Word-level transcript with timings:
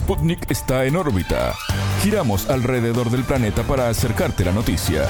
Sputnik 0.00 0.50
está 0.50 0.86
en 0.86 0.96
órbita. 0.96 1.54
Giramos 2.02 2.48
alrededor 2.48 3.10
del 3.10 3.22
planeta 3.22 3.62
para 3.64 3.90
acercarte 3.90 4.46
la 4.46 4.52
noticia. 4.52 5.06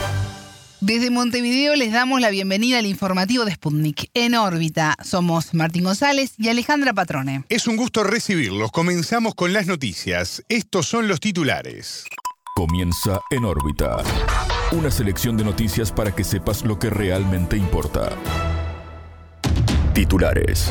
Desde 0.81 1.11
Montevideo 1.11 1.77
les 1.77 1.93
damos 1.93 2.21
la 2.21 2.29
bienvenida 2.29 2.81
al 2.81 2.87
informativo 2.87 3.45
de 3.45 3.53
Sputnik 3.53 4.11
en 4.15 4.35
órbita. 4.35 4.97
Somos 5.05 5.55
Martín 5.55 5.85
González 5.85 6.35
y 6.39 6.49
Alejandra 6.49 6.93
Patrone. 6.93 7.45
Es 7.49 7.69
un 7.69 7.77
gusto 7.77 8.03
recibirlos. 8.03 8.73
Comenzamos 8.73 9.37
con 9.37 9.53
las 9.53 9.69
noticias. 9.69 10.43
Estos 10.49 10.87
son 10.87 11.07
los 11.07 11.21
titulares. 11.21 12.05
Comienza 12.57 13.21
en 13.31 13.45
órbita. 13.45 13.99
Una 14.73 14.91
selección 14.91 15.37
de 15.37 15.45
noticias 15.45 15.93
para 15.93 16.13
que 16.13 16.25
sepas 16.25 16.65
lo 16.65 16.81
que 16.81 16.91
realmente 16.91 17.57
importa. 17.57 18.11
Titulares. 19.95 20.69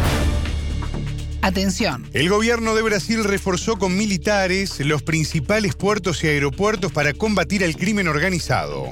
Atención. 1.42 2.06
El 2.14 2.30
gobierno 2.30 2.76
de 2.76 2.82
Brasil 2.82 3.24
reforzó 3.24 3.78
con 3.78 3.96
militares 3.96 4.80
los 4.82 5.04
principales 5.04 5.76
puertos 5.76 6.24
y 6.24 6.28
aeropuertos 6.28 6.92
para 6.92 7.14
combatir 7.14 7.64
el 7.64 7.78
crimen 7.78 8.08
organizado. 8.08 8.88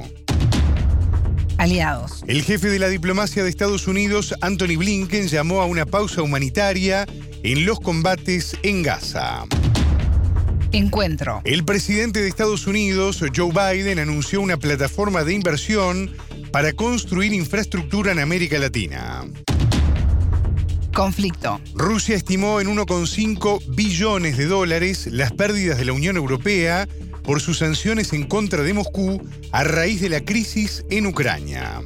Aliados. 1.58 2.24
El 2.28 2.44
jefe 2.44 2.70
de 2.70 2.80
la 2.80 2.88
diplomacia 2.88 3.44
de 3.44 3.50
Estados 3.50 3.88
Unidos, 3.88 4.36
Anthony 4.42 4.78
Blinken, 4.78 5.28
llamó 5.28 5.62
a 5.62 5.66
una 5.66 5.86
pausa 5.86 6.22
humanitaria 6.22 7.06
en 7.44 7.66
los 7.66 7.80
combates 7.80 8.56
en 8.64 8.84
Gaza. 8.84 9.44
Encuentro. 10.72 11.42
El 11.46 11.66
presidente 11.66 12.22
de 12.22 12.28
Estados 12.28 12.68
Unidos, 12.68 13.24
Joe 13.36 13.52
Biden, 13.52 14.00
anunció 14.00 14.42
una 14.42 14.58
plataforma 14.58 15.24
de 15.24 15.34
inversión 15.34 16.12
para 16.52 16.74
construir 16.74 17.34
infraestructura 17.34 18.12
en 18.12 18.20
América 18.20 18.60
Latina. 18.60 19.26
Conflicto. 20.98 21.62
Rusia 21.76 22.16
estimó 22.16 22.60
en 22.60 22.76
1,5 22.76 23.76
billones 23.76 24.36
de 24.36 24.48
dólares 24.48 25.08
las 25.12 25.32
pérdidas 25.32 25.78
de 25.78 25.86
la 25.86 25.94
Unión 25.94 26.18
Europea 26.18 26.88
por 27.22 27.40
sus 27.40 27.60
sanciones 27.60 28.14
en 28.14 28.24
contra 28.24 28.64
de 28.64 28.74
Moscú 28.74 29.22
a 29.52 29.64
raíz 29.64 30.02
de 30.02 30.10
la 30.10 30.22
crisis 30.22 30.84
en 30.90 31.06
Ucrania. 31.06 31.84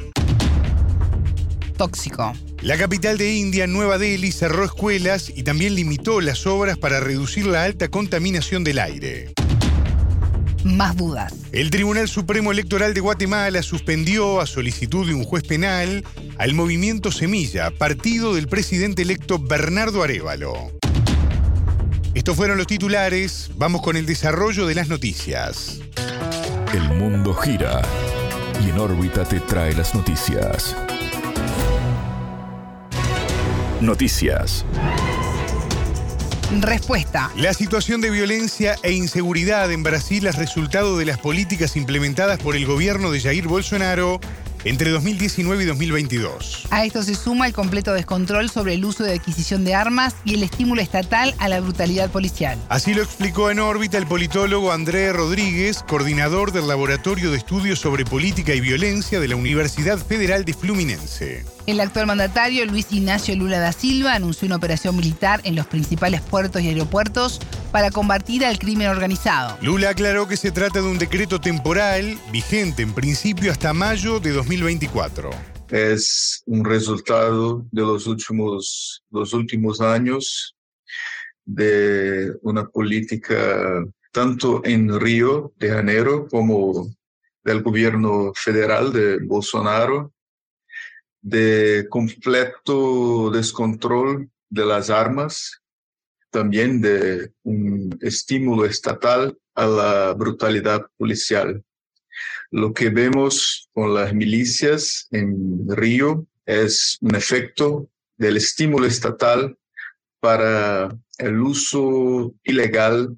Tóxico. 1.75 2.31
La 2.61 2.77
capital 2.77 3.17
de 3.17 3.33
India, 3.33 3.67
Nueva 3.67 3.97
Delhi, 3.97 4.31
cerró 4.31 4.63
escuelas 4.63 5.29
y 5.35 5.43
también 5.43 5.75
limitó 5.75 6.21
las 6.21 6.47
obras 6.47 6.77
para 6.77 7.01
reducir 7.01 7.47
la 7.47 7.65
alta 7.65 7.89
contaminación 7.89 8.63
del 8.63 8.79
aire. 8.79 9.33
Más 10.63 10.95
dudas. 10.95 11.33
El 11.51 11.69
Tribunal 11.71 12.07
Supremo 12.07 12.51
Electoral 12.51 12.93
de 12.93 13.01
Guatemala 13.01 13.63
suspendió, 13.63 14.41
a 14.41 14.45
solicitud 14.45 15.07
de 15.07 15.13
un 15.13 15.23
juez 15.23 15.43
penal, 15.43 16.03
al 16.37 16.53
movimiento 16.53 17.11
Semilla, 17.11 17.71
partido 17.71 18.35
del 18.35 18.47
presidente 18.47 19.01
electo 19.01 19.39
Bernardo 19.39 20.03
Arevalo. 20.03 20.71
Estos 22.13 22.35
fueron 22.35 22.57
los 22.57 22.67
titulares. 22.67 23.51
Vamos 23.55 23.81
con 23.81 23.95
el 23.95 24.05
desarrollo 24.05 24.67
de 24.67 24.75
las 24.75 24.89
noticias. 24.89 25.79
El 26.73 26.89
mundo 26.89 27.33
gira 27.33 27.81
y 28.65 28.69
en 28.69 28.77
órbita 28.77 29.23
te 29.23 29.39
trae 29.39 29.73
las 29.73 29.95
noticias. 29.95 30.75
Noticias. 33.79 34.65
Respuesta. 36.59 37.31
La 37.37 37.53
situación 37.53 38.01
de 38.01 38.09
violencia 38.09 38.75
e 38.83 38.91
inseguridad 38.91 39.71
en 39.71 39.83
Brasil 39.83 40.27
es 40.27 40.35
resultado 40.35 40.97
de 40.97 41.05
las 41.05 41.17
políticas 41.17 41.77
implementadas 41.77 42.39
por 42.39 42.57
el 42.57 42.65
gobierno 42.65 43.09
de 43.09 43.21
Jair 43.21 43.47
Bolsonaro 43.47 44.19
entre 44.65 44.91
2019 44.91 45.63
y 45.63 45.65
2022. 45.65 46.67
A 46.69 46.83
esto 46.85 47.03
se 47.03 47.15
suma 47.15 47.47
el 47.47 47.53
completo 47.53 47.93
descontrol 47.93 48.49
sobre 48.49 48.73
el 48.73 48.83
uso 48.83 49.03
de 49.03 49.13
adquisición 49.13 49.63
de 49.63 49.75
armas 49.75 50.13
y 50.25 50.35
el 50.35 50.43
estímulo 50.43 50.81
estatal 50.81 51.33
a 51.39 51.47
la 51.47 51.61
brutalidad 51.61 52.11
policial. 52.11 52.59
Así 52.67 52.93
lo 52.93 53.01
explicó 53.01 53.49
en 53.49 53.59
órbita 53.59 53.97
el 53.97 54.05
politólogo 54.05 54.73
André 54.73 55.13
Rodríguez, 55.13 55.83
coordinador 55.87 56.51
del 56.51 56.67
Laboratorio 56.67 57.31
de 57.31 57.37
Estudios 57.37 57.79
sobre 57.79 58.03
Política 58.05 58.53
y 58.53 58.59
Violencia 58.59 59.19
de 59.19 59.29
la 59.29 59.37
Universidad 59.37 59.97
Federal 59.97 60.45
de 60.45 60.53
Fluminense. 60.53 61.45
El 61.67 61.79
actual 61.79 62.07
mandatario, 62.07 62.65
Luis 62.65 62.91
Ignacio 62.91 63.35
Lula 63.35 63.59
da 63.59 63.71
Silva, 63.71 64.15
anunció 64.15 64.47
una 64.47 64.55
operación 64.55 64.95
militar 64.95 65.41
en 65.43 65.55
los 65.55 65.67
principales 65.67 66.21
puertos 66.21 66.61
y 66.63 66.69
aeropuertos 66.69 67.39
para 67.71 67.91
combatir 67.91 68.43
al 68.43 68.57
crimen 68.57 68.87
organizado. 68.87 69.57
Lula 69.61 69.89
aclaró 69.89 70.27
que 70.27 70.37
se 70.37 70.51
trata 70.51 70.81
de 70.81 70.87
un 70.87 70.97
decreto 70.97 71.39
temporal, 71.39 72.17
vigente 72.31 72.81
en 72.81 72.93
principio 72.93 73.51
hasta 73.51 73.73
mayo 73.73 74.19
de 74.19 74.31
2024. 74.31 75.29
Es 75.69 76.41
un 76.47 76.65
resultado 76.65 77.63
de 77.71 77.81
los 77.81 78.07
últimos, 78.07 79.03
los 79.11 79.31
últimos 79.33 79.81
años 79.81 80.55
de 81.45 82.33
una 82.41 82.67
política 82.67 83.85
tanto 84.11 84.61
en 84.65 84.99
Río 84.99 85.53
de 85.57 85.69
Janeiro 85.69 86.27
como 86.27 86.89
del 87.43 87.61
gobierno 87.61 88.33
federal 88.35 88.91
de 88.91 89.19
Bolsonaro 89.19 90.11
de 91.21 91.87
completo 91.89 93.29
descontrol 93.31 94.29
de 94.49 94.65
las 94.65 94.89
armas, 94.89 95.61
también 96.29 96.81
de 96.81 97.31
un 97.43 97.97
estímulo 98.01 98.65
estatal 98.65 99.37
a 99.55 99.65
la 99.65 100.13
brutalidad 100.13 100.87
policial. 100.97 101.63
Lo 102.49 102.73
que 102.73 102.89
vemos 102.89 103.69
con 103.73 103.93
las 103.93 104.13
milicias 104.13 105.07
en 105.11 105.65
Río 105.69 106.25
es 106.45 106.97
un 107.01 107.15
efecto 107.15 107.89
del 108.17 108.37
estímulo 108.37 108.85
estatal 108.85 109.57
para 110.19 110.89
el 111.17 111.39
uso 111.41 112.33
ilegal 112.43 113.17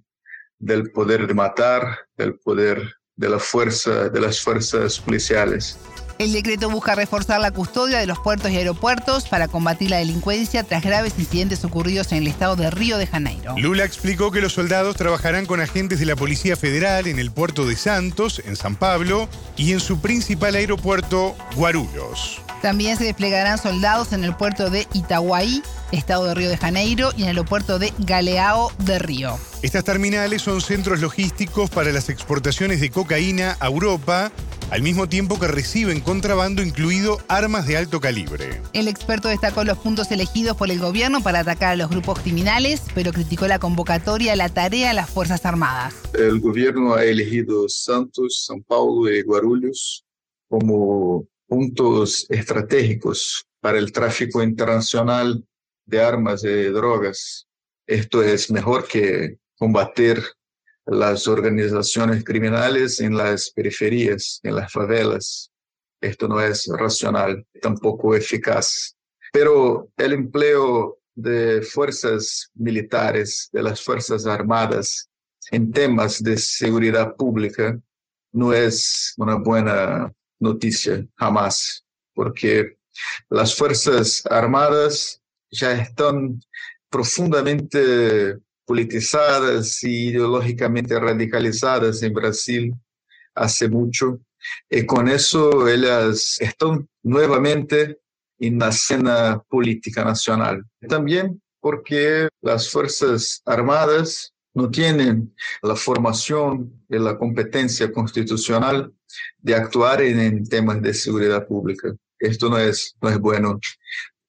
del 0.59 0.91
poder 0.91 1.27
de 1.27 1.33
matar, 1.33 2.07
del 2.15 2.35
poder 2.39 2.95
de 3.15 3.29
la 3.29 3.39
fuerza, 3.39 4.09
de 4.09 4.21
las 4.21 4.39
fuerzas 4.39 4.99
policiales. 4.99 5.77
El 6.19 6.31
decreto 6.31 6.69
busca 6.69 6.93
reforzar 6.95 7.41
la 7.41 7.51
custodia 7.51 7.97
de 7.97 8.05
los 8.05 8.19
puertos 8.19 8.51
y 8.51 8.57
aeropuertos 8.57 9.27
para 9.27 9.47
combatir 9.47 9.89
la 9.89 9.97
delincuencia 9.97 10.63
tras 10.63 10.83
graves 10.83 11.13
incidentes 11.17 11.65
ocurridos 11.65 12.11
en 12.11 12.19
el 12.19 12.27
estado 12.27 12.55
de 12.55 12.69
Río 12.69 12.97
de 12.97 13.07
Janeiro. 13.07 13.55
Lula 13.57 13.83
explicó 13.83 14.31
que 14.31 14.39
los 14.39 14.53
soldados 14.53 14.95
trabajarán 14.95 15.45
con 15.45 15.59
agentes 15.59 15.99
de 15.99 16.05
la 16.05 16.15
Policía 16.15 16.55
Federal 16.55 17.07
en 17.07 17.17
el 17.17 17.31
puerto 17.31 17.65
de 17.65 17.75
Santos, 17.75 18.41
en 18.45 18.55
San 18.55 18.75
Pablo, 18.75 19.27
y 19.57 19.71
en 19.71 19.79
su 19.79 19.99
principal 20.01 20.55
aeropuerto, 20.55 21.35
Guarulhos. 21.55 22.41
También 22.61 22.95
se 22.95 23.03
desplegarán 23.03 23.57
soldados 23.57 24.13
en 24.13 24.23
el 24.23 24.35
puerto 24.35 24.69
de 24.69 24.87
Itaguaí, 24.93 25.61
estado 25.91 26.27
de 26.27 26.35
Río 26.35 26.49
de 26.49 26.57
Janeiro, 26.57 27.11
y 27.17 27.23
en 27.23 27.29
el 27.29 27.37
aeropuerto 27.37 27.79
de 27.79 27.91
Galeao 27.97 28.71
de 28.77 28.99
Río. 28.99 29.37
Estas 29.63 29.83
terminales 29.83 30.43
son 30.43 30.61
centros 30.61 31.01
logísticos 31.01 31.69
para 31.69 31.91
las 31.91 32.07
exportaciones 32.07 32.79
de 32.79 32.89
cocaína 32.89 33.57
a 33.59 33.67
Europa 33.67 34.31
al 34.73 34.81
mismo 34.81 35.07
tiempo 35.07 35.39
que 35.39 35.47
reciben 35.47 35.99
contrabando 35.99 36.63
incluido 36.63 37.19
armas 37.27 37.67
de 37.67 37.77
alto 37.77 38.01
calibre. 38.01 38.59
El 38.73 38.87
experto 38.87 39.27
destacó 39.27 39.63
los 39.63 39.77
puntos 39.77 40.09
elegidos 40.09 40.57
por 40.57 40.71
el 40.71 40.79
gobierno 40.79 41.21
para 41.21 41.41
atacar 41.41 41.73
a 41.73 41.75
los 41.75 41.91
grupos 41.91 42.19
criminales, 42.21 42.81
pero 42.95 43.13
criticó 43.13 43.45
la 43.45 43.59
convocatoria 43.59 44.33
a 44.33 44.35
la 44.35 44.49
tarea 44.49 44.87
de 44.87 44.95
las 44.95 45.11
Fuerzas 45.11 45.45
Armadas. 45.45 45.93
El 46.15 46.39
gobierno 46.39 46.95
ha 46.95 47.05
elegido 47.05 47.69
Santos, 47.69 48.45
San 48.47 48.63
Paulo 48.63 49.13
y 49.13 49.21
Guarulhos 49.21 50.05
como 50.49 51.27
puntos 51.47 52.25
estratégicos 52.29 53.45
para 53.61 53.77
el 53.77 53.91
tráfico 53.91 54.41
internacional 54.41 55.45
de 55.85 56.01
armas 56.01 56.43
y 56.43 56.47
de 56.47 56.71
drogas. 56.71 57.45
Esto 57.85 58.23
es 58.23 58.49
mejor 58.49 58.87
que 58.87 59.37
combatir 59.55 60.23
las 60.85 61.27
organizaciones 61.27 62.23
criminales 62.23 62.99
en 62.99 63.17
las 63.17 63.51
periferias, 63.51 64.39
en 64.43 64.55
las 64.55 64.71
favelas. 64.71 65.51
Esto 66.01 66.27
no 66.27 66.41
es 66.41 66.67
racional, 66.67 67.45
tampoco 67.61 68.15
eficaz. 68.15 68.95
Pero 69.31 69.89
el 69.97 70.13
empleo 70.13 70.99
de 71.15 71.61
fuerzas 71.61 72.49
militares, 72.55 73.49
de 73.51 73.63
las 73.63 73.81
Fuerzas 73.81 74.25
Armadas, 74.25 75.09
en 75.51 75.71
temas 75.71 76.21
de 76.21 76.37
seguridad 76.37 77.15
pública, 77.15 77.79
no 78.31 78.51
es 78.51 79.13
una 79.17 79.35
buena 79.35 80.11
noticia 80.39 81.05
jamás, 81.15 81.85
porque 82.13 82.77
las 83.29 83.55
Fuerzas 83.55 84.23
Armadas 84.29 85.21
ya 85.51 85.73
están 85.73 86.41
profundamente 86.89 88.37
politizadas 88.65 89.83
y 89.83 90.09
ideológicamente 90.09 90.99
radicalizadas 90.99 92.01
en 92.03 92.13
Brasil 92.13 92.73
hace 93.35 93.69
mucho. 93.69 94.19
Y 94.69 94.85
con 94.85 95.07
eso 95.07 95.67
ellas 95.67 96.37
están 96.39 96.87
nuevamente 97.01 97.99
en 98.39 98.59
la 98.59 98.69
escena 98.69 99.41
política 99.47 100.03
nacional. 100.03 100.63
También 100.87 101.41
porque 101.59 102.27
las 102.41 102.69
Fuerzas 102.69 103.41
Armadas 103.45 104.33
no 104.53 104.69
tienen 104.69 105.33
la 105.61 105.75
formación 105.75 106.85
y 106.89 106.99
la 106.99 107.17
competencia 107.17 107.91
constitucional 107.91 108.93
de 109.37 109.55
actuar 109.55 110.01
en, 110.01 110.43
temas 110.45 110.81
de 110.81 110.93
seguridad 110.93 111.47
pública. 111.47 111.93
Esto 112.19 112.49
no 112.49 112.57
es, 112.57 112.95
no 113.01 113.09
es 113.09 113.19
bueno. 113.19 113.59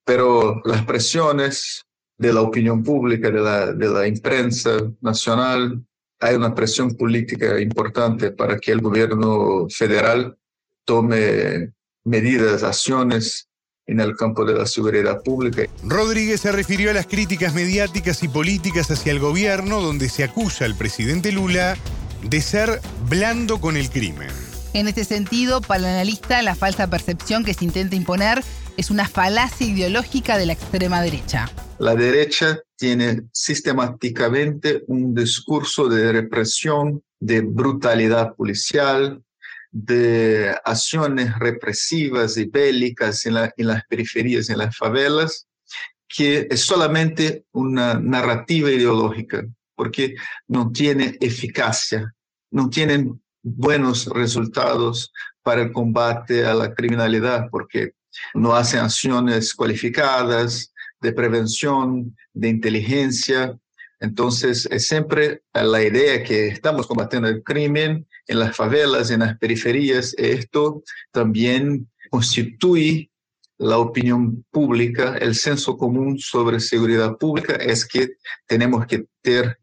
Pero 0.05 0.61
las 0.65 0.85
presiones 0.85 1.84
de 2.19 2.33
la 2.33 2.41
opinión 2.41 2.83
pública, 2.83 3.31
de 3.31 3.41
la, 3.41 3.73
de 3.73 3.89
la 3.89 4.07
imprensa 4.07 4.79
nacional. 5.01 5.83
Hay 6.21 6.37
una 6.37 6.55
presión 6.55 6.95
política 6.95 7.61
importante 7.61 8.31
para 8.31 8.59
que 8.59 8.73
el 8.73 8.81
gobierno 8.81 9.67
federal 9.69 10.37
tome 10.85 11.73
medidas, 12.05 12.63
acciones 12.63 13.49
en 13.87 14.01
el 14.01 14.17
campo 14.17 14.45
de 14.45 14.55
la 14.55 14.67
seguridad 14.67 15.23
pública. 15.23 15.65
Rodríguez 15.83 16.41
se 16.41 16.53
refirió 16.53 16.91
a 16.91 16.95
las 16.95 17.07
críticas 17.07 17.55
mediáticas 17.55 18.23
y 18.23 18.29
políticas 18.29 18.91
hacia 18.91 19.13
el 19.13 19.19
gobierno 19.19 19.81
donde 19.81 20.09
se 20.09 20.25
acusa 20.25 20.65
al 20.65 20.77
presidente 20.77 21.33
Lula 21.33 21.77
de 22.23 22.41
ser 22.41 22.81
blando 23.09 23.61
con 23.61 23.77
el 23.77 23.91
crimen. 23.91 24.31
En 24.73 24.89
este 24.89 25.05
sentido, 25.05 25.61
para 25.61 25.81
el 25.81 25.87
analista, 25.87 26.43
la 26.43 26.55
falsa 26.55 26.89
percepción 26.89 27.45
que 27.45 27.55
se 27.55 27.65
intenta 27.65 27.95
imponer 27.95 28.43
es 28.77 28.91
una 28.91 29.07
falacia 29.07 29.67
ideológica 29.67 30.37
de 30.37 30.47
la 30.47 30.53
extrema 30.55 31.03
derecha. 31.03 31.51
La 31.79 31.95
derecha 31.95 32.61
tiene 32.77 33.23
sistemáticamente 33.33 34.85
un 34.87 35.15
discurso 35.15 35.89
de 35.89 36.13
represión, 36.13 37.03
de 37.21 37.41
brutalidad 37.41 38.35
policial, 38.35 39.23
de 39.71 40.55
acciones 40.65 41.37
represivas 41.39 42.37
y 42.37 42.45
bélicas 42.45 43.27
en, 43.27 43.37
en 43.57 43.67
las 43.67 43.85
periferias, 43.87 44.49
en 44.51 44.59
las 44.59 44.77
favelas, 44.77 45.47
que 46.09 46.47
es 46.49 46.61
solamente 46.61 47.45
una 47.53 47.95
narrativa 47.95 48.71
ideológica, 48.71 49.45
porque 49.75 50.15
no 50.47 50.71
tiene 50.71 51.17
eficacia, 51.21 52.15
no 52.51 52.71
tienen 52.71 53.21
buenos 53.43 54.07
resultados 54.07 55.13
para 55.43 55.63
el 55.63 55.73
combate 55.73 56.47
a 56.47 56.55
la 56.55 56.73
criminalidad, 56.73 57.49
porque 57.51 57.93
no 58.35 58.55
hacen 58.55 58.81
acciones 58.81 59.55
cualificadas 59.55 60.73
de 61.01 61.13
prevención, 61.13 62.17
de 62.33 62.49
inteligencia. 62.49 63.59
Entonces, 64.01 64.67
es 64.71 64.87
siempre 64.87 65.43
la 65.53 65.83
idea 65.83 66.23
que 66.23 66.49
estamos 66.49 66.87
combatiendo 66.87 67.29
el 67.29 67.43
crimen 67.43 68.07
en 68.27 68.39
las 68.39 68.57
favelas, 68.57 69.11
en 69.11 69.21
las 69.21 69.39
periferias. 69.39 70.15
Esto 70.19 70.83
también 71.13 71.89
constituye 72.11 73.11
la 73.59 73.79
opinión 73.79 74.45
pública, 74.51 75.17
el 75.19 75.35
senso 75.35 75.77
común 75.77 76.19
sobre 76.19 76.61
seguridad 76.61 77.17
pública 77.17 77.55
es 77.55 77.87
que 77.87 78.17
tenemos 78.47 78.87
que 78.87 79.07
tener 79.23 79.59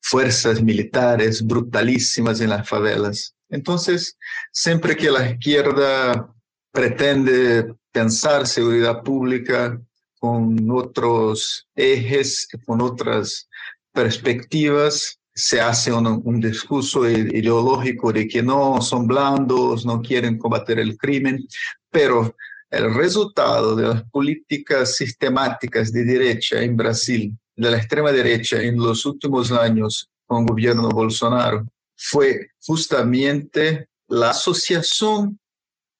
fuerzas 0.00 0.62
militares 0.62 1.46
brutalísimas 1.46 2.40
en 2.40 2.50
las 2.50 2.68
favelas. 2.68 3.34
Entonces, 3.48 4.16
siempre 4.52 4.96
que 4.96 5.10
la 5.10 5.30
izquierda 5.30 6.34
pretende 6.72 7.74
pensar 7.98 8.46
seguridad 8.46 9.02
pública 9.02 9.76
con 10.20 10.70
otros 10.70 11.66
ejes, 11.74 12.46
con 12.64 12.80
otras 12.80 13.48
perspectivas, 13.92 15.18
se 15.34 15.60
hace 15.60 15.92
un, 15.92 16.40
discurso 16.40 17.10
ideológico 17.10 18.12
de 18.12 18.28
que 18.28 18.40
no 18.40 18.80
son 18.80 19.08
blandos, 19.08 19.84
no 19.84 20.00
quieren 20.00 20.38
combatir 20.38 20.78
el 20.78 20.96
crimen, 20.96 21.44
pero 21.90 22.36
el 22.70 22.94
resultado 22.94 23.74
de 23.74 23.88
las 23.88 24.04
políticas 24.10 24.94
sistemáticas 24.94 25.92
de 25.92 26.04
derecha 26.04 26.62
en 26.62 26.76
Brasil 26.76 27.36
de 27.56 27.70
la 27.72 27.78
extrema 27.78 28.12
derecha 28.12 28.62
en 28.62 28.76
los 28.76 29.04
últimos 29.06 29.50
años 29.50 30.08
con 30.24 30.42
el 30.42 30.46
gobierno 30.46 30.88
Bolsonaro 30.88 31.66
fue 31.96 32.50
justamente 32.64 33.88
la 34.06 34.30
asociación 34.30 35.40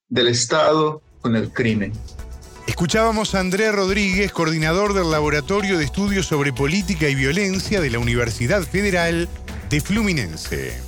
del 0.09 0.29
Estado 0.29 1.03
con 1.21 1.37
el 1.37 1.53
crimen. 1.53 1.93
Escuchábamos 2.67 3.35
a 3.35 3.41
Andrés 3.41 3.75
Rodríguez, 3.75 4.31
coordinador 4.31 4.93
del 4.93 5.11
Laboratorio 5.11 5.79
de 5.79 5.85
Estudios 5.85 6.27
sobre 6.27 6.53
Política 6.53 7.09
y 7.09 7.15
Violencia 7.15 7.81
de 7.81 7.91
la 7.91 7.99
Universidad 7.99 8.63
Federal 8.63 9.29
de 9.71 9.81
Fluminense. 9.81 10.79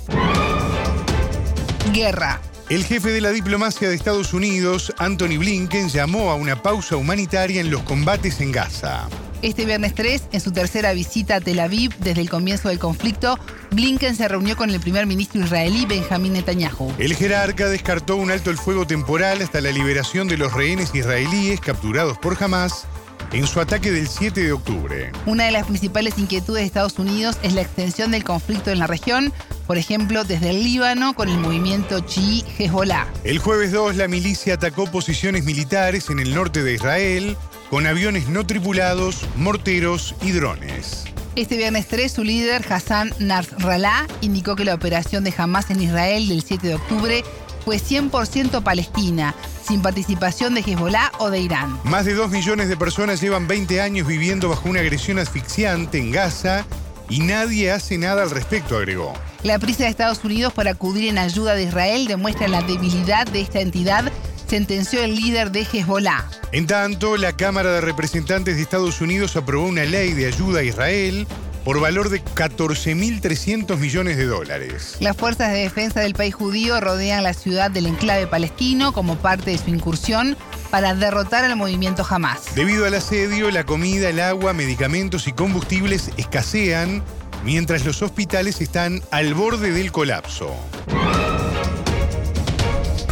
Guerra. 1.91 2.39
El 2.69 2.85
jefe 2.85 3.09
de 3.11 3.19
la 3.19 3.31
diplomacia 3.31 3.89
de 3.89 3.95
Estados 3.95 4.33
Unidos, 4.33 4.93
Anthony 4.97 5.37
Blinken, 5.39 5.89
llamó 5.89 6.31
a 6.31 6.35
una 6.35 6.61
pausa 6.61 6.95
humanitaria 6.95 7.59
en 7.59 7.69
los 7.69 7.81
combates 7.83 8.39
en 8.39 8.51
Gaza. 8.51 9.09
Este 9.41 9.65
viernes 9.65 9.95
3, 9.95 10.27
en 10.33 10.39
su 10.39 10.51
tercera 10.51 10.93
visita 10.93 11.37
a 11.37 11.41
Tel 11.41 11.59
Aviv 11.59 11.95
desde 11.97 12.21
el 12.21 12.29
comienzo 12.29 12.69
del 12.69 12.77
conflicto, 12.77 13.39
Blinken 13.71 14.15
se 14.15 14.27
reunió 14.27 14.55
con 14.55 14.69
el 14.69 14.79
primer 14.79 15.07
ministro 15.07 15.41
israelí 15.41 15.87
Benjamín 15.87 16.33
Netanyahu. 16.33 16.93
El 16.99 17.15
jerarca 17.15 17.67
descartó 17.67 18.17
un 18.17 18.29
alto 18.29 18.51
el 18.51 18.57
fuego 18.57 18.85
temporal 18.85 19.41
hasta 19.41 19.59
la 19.59 19.71
liberación 19.71 20.27
de 20.27 20.37
los 20.37 20.53
rehenes 20.53 20.93
israelíes 20.93 21.59
capturados 21.59 22.19
por 22.19 22.37
Hamas 22.43 22.85
en 23.33 23.47
su 23.47 23.59
ataque 23.59 23.91
del 23.91 24.07
7 24.07 24.43
de 24.43 24.51
octubre. 24.51 25.11
Una 25.25 25.45
de 25.45 25.51
las 25.51 25.65
principales 25.65 26.19
inquietudes 26.19 26.61
de 26.61 26.67
Estados 26.67 26.99
Unidos 26.99 27.37
es 27.41 27.53
la 27.53 27.61
extensión 27.61 28.11
del 28.11 28.23
conflicto 28.23 28.69
en 28.69 28.77
la 28.77 28.85
región, 28.85 29.33
por 29.65 29.79
ejemplo, 29.79 30.23
desde 30.23 30.51
el 30.51 30.63
Líbano 30.63 31.15
con 31.15 31.29
el 31.29 31.37
movimiento 31.39 32.01
chií 32.01 32.45
Hezbollah. 32.59 33.07
El 33.23 33.39
jueves 33.39 33.71
2, 33.71 33.95
la 33.95 34.07
milicia 34.07 34.55
atacó 34.55 34.85
posiciones 34.85 35.45
militares 35.45 36.11
en 36.11 36.19
el 36.19 36.35
norte 36.35 36.61
de 36.61 36.73
Israel, 36.73 37.37
con 37.71 37.87
aviones 37.87 38.27
no 38.27 38.45
tripulados, 38.45 39.25
morteros 39.37 40.13
y 40.21 40.31
drones. 40.31 41.05
Este 41.37 41.55
viernes 41.55 41.87
3, 41.87 42.11
su 42.11 42.25
líder, 42.25 42.65
Hassan 42.69 43.13
Nasrallah, 43.17 44.07
indicó 44.19 44.57
que 44.57 44.65
la 44.65 44.75
operación 44.75 45.23
de 45.23 45.33
Hamas 45.37 45.71
en 45.71 45.81
Israel 45.81 46.27
del 46.27 46.43
7 46.43 46.67
de 46.67 46.75
octubre 46.75 47.23
fue 47.63 47.77
100% 47.77 48.61
palestina, 48.61 49.33
sin 49.65 49.81
participación 49.81 50.53
de 50.53 50.59
Hezbollah 50.59 51.13
o 51.19 51.29
de 51.29 51.39
Irán. 51.39 51.79
Más 51.85 52.03
de 52.03 52.13
2 52.13 52.29
millones 52.29 52.67
de 52.67 52.75
personas 52.75 53.21
llevan 53.21 53.47
20 53.47 53.79
años 53.79 54.05
viviendo 54.05 54.49
bajo 54.49 54.67
una 54.67 54.81
agresión 54.81 55.17
asfixiante 55.17 55.97
en 55.97 56.11
Gaza 56.11 56.65
y 57.07 57.19
nadie 57.19 57.71
hace 57.71 57.97
nada 57.97 58.23
al 58.23 58.31
respecto, 58.31 58.75
agregó. 58.75 59.13
La 59.43 59.59
prisa 59.59 59.85
de 59.85 59.89
Estados 59.89 60.25
Unidos 60.25 60.51
por 60.51 60.67
acudir 60.67 61.07
en 61.07 61.17
ayuda 61.17 61.55
de 61.55 61.63
Israel 61.63 62.05
demuestra 62.05 62.49
la 62.49 62.63
debilidad 62.63 63.25
de 63.27 63.39
esta 63.39 63.61
entidad 63.61 64.11
sentenció 64.51 65.01
el 65.01 65.15
líder 65.15 65.53
de 65.53 65.61
Hezbollah. 65.61 66.25
En 66.51 66.67
tanto, 66.67 67.15
la 67.15 67.31
Cámara 67.37 67.71
de 67.71 67.79
Representantes 67.79 68.57
de 68.57 68.61
Estados 68.61 68.99
Unidos 68.99 69.37
aprobó 69.37 69.65
una 69.65 69.85
ley 69.85 70.11
de 70.11 70.25
ayuda 70.25 70.59
a 70.59 70.63
Israel 70.63 71.25
por 71.63 71.79
valor 71.79 72.09
de 72.09 72.21
14.300 72.21 73.77
millones 73.77 74.17
de 74.17 74.25
dólares. 74.25 74.97
Las 74.99 75.15
fuerzas 75.15 75.53
de 75.53 75.59
defensa 75.59 76.01
del 76.01 76.15
país 76.15 76.35
judío 76.35 76.81
rodean 76.81 77.23
la 77.23 77.33
ciudad 77.33 77.71
del 77.71 77.85
enclave 77.85 78.27
palestino 78.27 78.91
como 78.91 79.15
parte 79.15 79.51
de 79.51 79.57
su 79.57 79.69
incursión 79.69 80.35
para 80.69 80.95
derrotar 80.95 81.45
al 81.45 81.55
movimiento 81.55 82.05
Hamas. 82.09 82.53
Debido 82.53 82.85
al 82.85 82.95
asedio, 82.95 83.51
la 83.51 83.65
comida, 83.65 84.09
el 84.09 84.19
agua, 84.19 84.51
medicamentos 84.51 85.29
y 85.29 85.31
combustibles 85.31 86.11
escasean 86.17 87.01
mientras 87.45 87.85
los 87.85 88.01
hospitales 88.01 88.59
están 88.59 89.01
al 89.11 89.33
borde 89.33 89.71
del 89.71 89.93
colapso. 89.93 90.53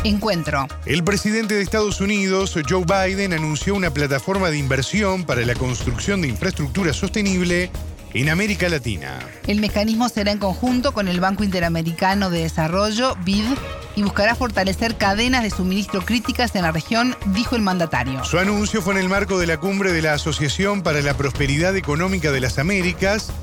Encuentro. 0.05 0.65
El 0.85 1.03
presidente 1.03 1.55
de 1.55 1.61
Estados 1.61 1.99
Unidos, 1.99 2.57
Joe 2.67 2.85
Biden, 2.85 3.33
anunció 3.33 3.75
una 3.75 3.91
plataforma 3.91 4.49
de 4.49 4.57
inversión 4.57 5.25
para 5.25 5.41
la 5.45 5.55
construcción 5.55 6.21
de 6.21 6.29
infraestructura 6.29 6.93
sostenible 6.93 7.69
en 8.13 8.29
América 8.29 8.69
Latina. 8.69 9.19
El 9.45 9.59
mecanismo 9.59 10.07
será 10.07 10.31
en 10.31 10.39
conjunto 10.39 10.93
con 10.93 11.09
el 11.09 11.19
Banco 11.19 11.43
Interamericano 11.43 12.29
de 12.29 12.43
Desarrollo, 12.43 13.15
BID, 13.25 13.45
y 13.97 14.03
buscará 14.03 14.35
fortalecer 14.35 14.95
cadenas 14.95 15.43
de 15.43 15.49
suministro 15.49 16.01
críticas 16.01 16.55
en 16.55 16.61
la 16.61 16.71
región, 16.71 17.17
dijo 17.33 17.57
el 17.57 17.61
mandatario. 17.61 18.23
Su 18.23 18.39
anuncio 18.39 18.81
fue 18.81 18.93
en 18.93 19.01
el 19.01 19.09
marco 19.09 19.37
de 19.37 19.47
la 19.47 19.57
cumbre 19.57 19.91
de 19.91 20.01
la 20.01 20.13
Asociación 20.13 20.81
para 20.81 21.01
la 21.01 21.17
Prosperidad 21.17 21.75
Económica 21.75 22.31
de 22.31 22.39
las 22.39 22.57
Américas, 22.57 23.33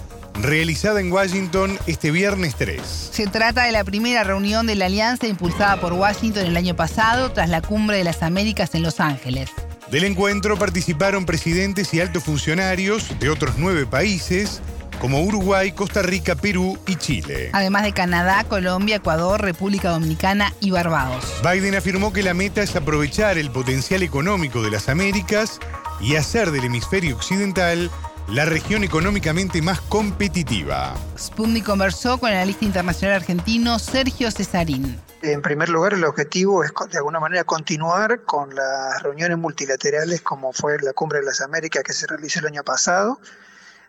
realizada 0.42 1.00
en 1.00 1.12
Washington 1.12 1.78
este 1.86 2.10
viernes 2.10 2.54
3. 2.56 2.80
Se 2.82 3.26
trata 3.26 3.64
de 3.64 3.72
la 3.72 3.84
primera 3.84 4.24
reunión 4.24 4.66
de 4.66 4.74
la 4.74 4.86
alianza 4.86 5.26
impulsada 5.26 5.80
por 5.80 5.92
Washington 5.92 6.46
el 6.46 6.56
año 6.56 6.76
pasado 6.76 7.32
tras 7.32 7.48
la 7.48 7.62
Cumbre 7.62 7.98
de 7.98 8.04
las 8.04 8.22
Américas 8.22 8.74
en 8.74 8.82
Los 8.82 9.00
Ángeles. 9.00 9.50
Del 9.90 10.04
encuentro 10.04 10.58
participaron 10.58 11.26
presidentes 11.26 11.94
y 11.94 12.00
altos 12.00 12.24
funcionarios 12.24 13.18
de 13.20 13.30
otros 13.30 13.54
nueve 13.56 13.86
países, 13.86 14.60
como 15.00 15.22
Uruguay, 15.22 15.72
Costa 15.72 16.02
Rica, 16.02 16.34
Perú 16.34 16.78
y 16.86 16.96
Chile. 16.96 17.50
Además 17.52 17.84
de 17.84 17.92
Canadá, 17.92 18.44
Colombia, 18.44 18.96
Ecuador, 18.96 19.40
República 19.40 19.90
Dominicana 19.90 20.52
y 20.60 20.70
Barbados. 20.70 21.24
Biden 21.42 21.74
afirmó 21.74 22.12
que 22.12 22.22
la 22.22 22.34
meta 22.34 22.62
es 22.62 22.74
aprovechar 22.74 23.38
el 23.38 23.50
potencial 23.50 24.02
económico 24.02 24.62
de 24.62 24.70
las 24.70 24.88
Américas 24.88 25.60
y 26.00 26.16
hacer 26.16 26.50
del 26.50 26.64
hemisferio 26.64 27.14
occidental 27.14 27.90
la 28.28 28.44
región 28.44 28.82
económicamente 28.82 29.62
más 29.62 29.80
competitiva. 29.82 30.94
Spundi 31.16 31.62
conversó 31.62 32.18
con 32.18 32.30
el 32.30 32.36
analista 32.36 32.64
internacional 32.64 33.16
argentino 33.16 33.78
Sergio 33.78 34.30
Cesarín. 34.32 35.00
En 35.22 35.42
primer 35.42 35.68
lugar, 35.68 35.94
el 35.94 36.04
objetivo 36.04 36.64
es 36.64 36.72
de 36.90 36.98
alguna 36.98 37.20
manera 37.20 37.44
continuar 37.44 38.22
con 38.22 38.54
las 38.54 39.02
reuniones 39.02 39.38
multilaterales 39.38 40.22
como 40.22 40.52
fue 40.52 40.76
la 40.82 40.92
Cumbre 40.92 41.20
de 41.20 41.26
las 41.26 41.40
Américas 41.40 41.84
que 41.84 41.92
se 41.92 42.06
realizó 42.06 42.40
el 42.40 42.46
año 42.46 42.64
pasado. 42.64 43.20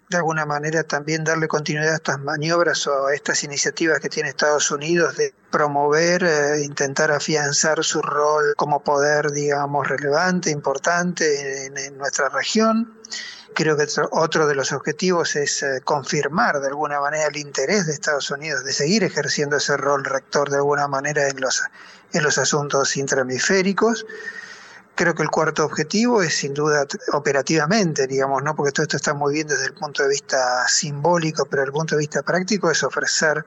De 0.10 0.18
alguna 0.18 0.46
manera 0.46 0.84
también 0.84 1.26
darle 1.26 1.50
continuidad 1.50 1.94
a 1.94 1.96
estas 1.96 2.20
maniobras 2.20 2.88
o 2.88 3.08
a 3.08 3.14
estas 3.14 3.44
iniciativas 3.44 4.00
que 4.00 4.08
tiene 4.08 4.30
Estados 4.30 4.72
Unidos 4.72 5.18
de 5.18 5.34
promover, 5.52 6.24
e 6.24 6.64
intentar 6.64 7.12
afianzar 7.12 7.84
su 7.84 8.02
rol 8.02 8.54
como 8.56 8.84
poder, 8.84 9.32
digamos, 9.32 9.86
relevante, 9.88 10.50
importante 10.50 11.66
en, 11.66 11.78
en 11.78 11.98
nuestra 11.98 12.30
región 12.30 12.94
Creo 13.54 13.78
que 13.78 13.88
otro 14.12 14.48
de 14.48 14.56
los 14.56 14.72
objetivos 14.72 15.36
es 15.36 15.64
eh, 15.64 15.82
confirmar 15.84 16.60
de 16.60 16.68
alguna 16.68 17.00
manera 17.00 17.28
el 17.28 17.38
interés 17.38 17.88
de 17.88 17.94
Estados 17.94 18.30
Unidos 18.30 18.64
de 18.64 18.74
seguir 18.74 19.04
ejerciendo 19.04 19.58
ese 19.58 19.78
rol 19.78 20.04
rector 20.04 20.50
de 20.50 20.58
alguna 20.58 20.88
manera 20.88 21.28
en 21.28 21.40
los, 21.40 21.64
en 22.14 22.24
los 22.24 22.38
asuntos 22.38 22.96
intrahemisféricos. 22.98 24.06
Creo 24.96 25.14
que 25.14 25.24
el 25.24 25.30
cuarto 25.30 25.64
objetivo 25.64 26.24
es 26.24 26.36
sin 26.36 26.54
duda 26.54 26.86
operativamente, 27.14 28.08
digamos, 28.08 28.44
¿no? 28.44 28.56
porque 28.56 28.72
todo 28.72 28.84
esto 28.84 28.98
está 28.98 29.14
muy 29.14 29.34
bien 29.34 29.48
desde 29.48 29.66
el 29.66 29.74
punto 29.74 30.04
de 30.04 30.10
vista 30.10 30.68
simbólico, 30.68 31.46
pero 31.46 31.62
desde 31.62 31.70
el 31.70 31.74
punto 31.74 31.96
de 31.96 32.00
vista 32.00 32.24
práctico 32.24 32.72
es 32.72 32.84
ofrecer, 32.84 33.46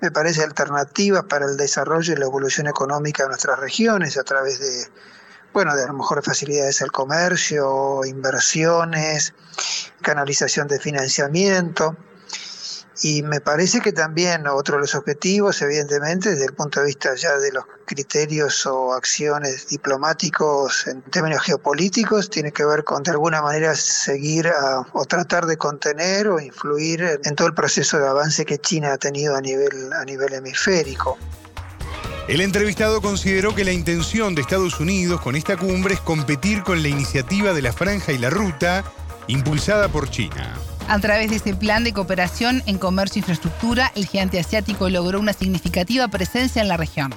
me 0.00 0.10
parece, 0.10 0.42
alternativas 0.42 1.24
para 1.24 1.46
el 1.46 1.56
desarrollo 1.56 2.12
y 2.12 2.16
la 2.16 2.26
evolución 2.26 2.66
económica 2.66 3.22
de 3.22 3.30
nuestras 3.30 3.58
regiones 3.58 4.16
a 4.18 4.24
través 4.24 4.58
de 4.60 4.88
bueno, 5.52 5.74
de 5.74 5.84
a 5.84 5.86
lo 5.86 5.94
mejor 5.94 6.22
facilidades 6.22 6.82
al 6.82 6.92
comercio, 6.92 8.04
inversiones, 8.04 9.34
canalización 10.02 10.68
de 10.68 10.78
financiamiento. 10.78 11.96
Y 13.00 13.22
me 13.22 13.40
parece 13.40 13.80
que 13.80 13.92
también 13.92 14.48
otro 14.48 14.74
de 14.74 14.80
los 14.80 14.94
objetivos, 14.96 15.62
evidentemente, 15.62 16.30
desde 16.30 16.46
el 16.46 16.52
punto 16.52 16.80
de 16.80 16.86
vista 16.86 17.14
ya 17.14 17.36
de 17.36 17.52
los 17.52 17.64
criterios 17.84 18.66
o 18.66 18.92
acciones 18.92 19.68
diplomáticos 19.68 20.86
en 20.88 21.02
términos 21.02 21.42
geopolíticos, 21.42 22.28
tiene 22.28 22.50
que 22.50 22.64
ver 22.64 22.82
con 22.82 23.04
de 23.04 23.12
alguna 23.12 23.40
manera 23.40 23.76
seguir 23.76 24.50
o 24.92 25.04
tratar 25.04 25.46
de 25.46 25.56
contener 25.56 26.26
o 26.26 26.40
influir 26.40 27.20
en 27.22 27.36
todo 27.36 27.46
el 27.46 27.54
proceso 27.54 28.00
de 28.00 28.08
avance 28.08 28.44
que 28.44 28.58
China 28.58 28.94
ha 28.94 28.98
tenido 28.98 29.36
a 29.36 29.40
nivel, 29.40 29.92
a 29.92 30.04
nivel 30.04 30.34
hemisférico. 30.34 31.16
El 32.28 32.42
entrevistado 32.42 33.00
consideró 33.00 33.54
que 33.54 33.64
la 33.64 33.72
intención 33.72 34.34
de 34.34 34.42
Estados 34.42 34.78
Unidos 34.80 35.18
con 35.22 35.34
esta 35.34 35.56
cumbre 35.56 35.94
es 35.94 36.00
competir 36.00 36.62
con 36.62 36.82
la 36.82 36.88
iniciativa 36.88 37.54
de 37.54 37.62
la 37.62 37.72
Franja 37.72 38.12
y 38.12 38.18
la 38.18 38.28
Ruta 38.28 38.84
impulsada 39.28 39.88
por 39.88 40.10
China. 40.10 40.54
A 40.88 40.98
través 41.00 41.30
de 41.30 41.36
este 41.36 41.54
plan 41.54 41.84
de 41.84 41.94
cooperación 41.94 42.62
en 42.66 42.76
comercio 42.76 43.18
e 43.18 43.20
infraestructura, 43.20 43.90
el 43.94 44.04
gigante 44.04 44.38
asiático 44.38 44.90
logró 44.90 45.20
una 45.20 45.32
significativa 45.32 46.06
presencia 46.08 46.60
en 46.60 46.68
la 46.68 46.76
región. 46.76 47.14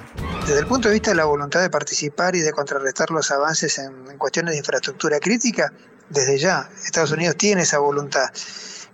Desde 0.47 0.59
el 0.59 0.65
punto 0.65 0.87
de 0.87 0.93
vista 0.93 1.11
de 1.11 1.17
la 1.17 1.25
voluntad 1.25 1.61
de 1.61 1.69
participar 1.69 2.37
y 2.37 2.39
de 2.39 2.53
contrarrestar 2.53 3.11
los 3.11 3.31
avances 3.31 3.79
en, 3.79 4.17
cuestiones 4.17 4.53
de 4.53 4.59
infraestructura 4.59 5.19
crítica, 5.19 5.73
desde 6.09 6.37
ya 6.37 6.69
Estados 6.85 7.11
Unidos 7.11 7.35
tiene 7.35 7.63
esa 7.63 7.79
voluntad. 7.79 8.29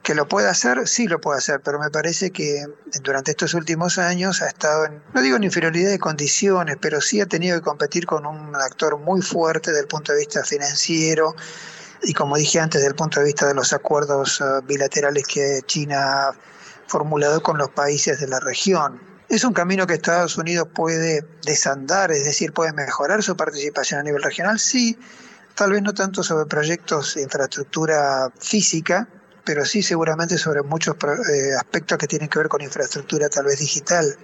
Que 0.08 0.16
lo 0.16 0.26
pueda 0.26 0.52
hacer, 0.52 0.88
sí 0.88 1.06
lo 1.06 1.20
puede 1.20 1.40
hacer, 1.40 1.60
pero 1.60 1.80
me 1.80 1.90
parece 1.90 2.32
que 2.32 2.66
durante 3.04 3.32
estos 3.32 3.54
últimos 3.54 3.98
años 3.98 4.42
ha 4.42 4.48
estado, 4.48 4.86
en, 4.86 5.04
no 5.14 5.22
digo 5.22 5.36
en 5.36 5.44
inferioridad 5.44 5.90
de 5.90 6.00
condiciones, 6.00 6.78
pero 6.80 7.02
sí 7.02 7.20
ha 7.20 7.26
tenido 7.26 7.58
que 7.58 7.62
competir 7.62 8.06
con 8.06 8.26
un 8.26 8.56
actor 8.56 8.98
muy 8.98 9.22
fuerte 9.22 9.72
desde 9.72 9.82
el 9.82 9.90
punto 9.90 10.14
de 10.14 10.20
vista 10.20 10.46
financiero 10.46 11.36
y 12.04 12.14
como 12.14 12.38
dije 12.38 12.58
antes, 12.58 12.80
desde 12.80 12.92
el 12.92 12.96
punto 12.96 13.20
de 13.20 13.26
vista 13.26 13.48
de 13.48 13.54
los 13.54 13.74
acuerdos 13.74 14.40
eh, 14.40 14.46
bilaterales 14.66 15.28
que 15.28 15.60
China 15.66 16.30
ha 16.30 16.36
formulado 16.88 17.44
con 17.44 17.58
los 17.58 17.72
países 17.72 18.22
de 18.22 18.30
la 18.30 18.40
región. 18.40 19.02
Es 19.28 19.44
un 19.44 19.52
camino 19.52 19.86
que 19.86 19.96
Estados 19.96 20.38
Unidos 20.38 20.70
puede 20.74 21.26
desandar, 21.44 22.14
es 22.14 22.24
decir, 22.24 22.54
puede 22.54 22.72
mejorar 22.72 23.24
su 23.24 23.36
participación 23.36 24.00
a 24.00 24.04
nivel 24.04 24.24
regional, 24.24 24.58
sí, 24.58 24.98
tal 25.54 25.74
vez 25.74 25.82
no 25.82 25.94
tanto 25.94 26.24
sobre 26.24 26.46
proyectos 26.46 27.16
de 27.16 27.24
infraestructura 27.24 28.32
física, 28.40 29.10
pero 29.48 29.64
sí 29.64 29.82
seguramente 29.82 30.38
sobre 30.38 30.62
muchos 30.62 30.98
eh, 30.98 31.56
aspectos 31.58 31.98
que 31.98 32.06
tienen 32.06 32.28
que 32.28 32.38
ver 32.38 32.50
con 32.50 32.62
infraestructura 32.62 33.30
tal 33.30 33.46
vez 33.46 33.58
digital, 33.60 34.18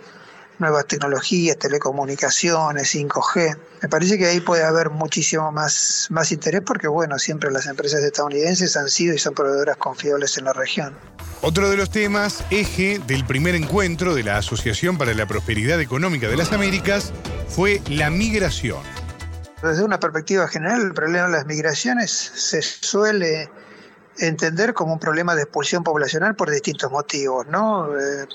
nuevas 0.59 0.85
tecnologías, 0.85 1.57
telecomunicaciones, 1.57 2.93
5G. 2.93 3.57
Me 3.83 3.87
parece 3.87 4.17
que 4.17 4.25
ahí 4.25 4.41
puede 4.41 4.65
haber 4.65 4.89
muchísimo 4.89 5.49
más, 5.53 6.07
más 6.09 6.33
interés 6.33 6.59
porque, 6.65 6.89
bueno, 6.89 7.17
siempre 7.19 7.51
las 7.51 7.67
empresas 7.67 8.03
estadounidenses 8.03 8.75
han 8.75 8.89
sido 8.89 9.15
y 9.15 9.17
son 9.17 9.33
proveedoras 9.33 9.77
confiables 9.77 10.37
en 10.37 10.43
la 10.43 10.51
región. 10.51 10.93
Otro 11.41 11.69
de 11.69 11.77
los 11.77 11.89
temas, 11.89 12.43
eje 12.51 12.99
del 13.07 13.25
primer 13.25 13.55
encuentro 13.55 14.15
de 14.15 14.23
la 14.23 14.35
Asociación 14.35 14.97
para 14.97 15.13
la 15.13 15.25
Prosperidad 15.25 15.79
Económica 15.79 16.27
de 16.27 16.35
las 16.35 16.51
Américas, 16.51 17.13
fue 17.47 17.81
la 17.87 18.09
migración. 18.09 18.81
Desde 19.61 19.85
una 19.85 20.01
perspectiva 20.01 20.49
general, 20.49 20.81
el 20.81 20.93
problema 20.93 21.27
de 21.27 21.31
las 21.31 21.45
migraciones 21.45 22.11
se 22.11 22.61
suele 22.61 23.49
entender 24.17 24.73
como 24.73 24.93
un 24.93 24.99
problema 24.99 25.35
de 25.35 25.43
expulsión 25.43 25.83
poblacional 25.83 26.35
por 26.35 26.49
distintos 26.49 26.91
motivos, 26.91 27.47
¿no? 27.47 27.87
Eh, 27.97 28.27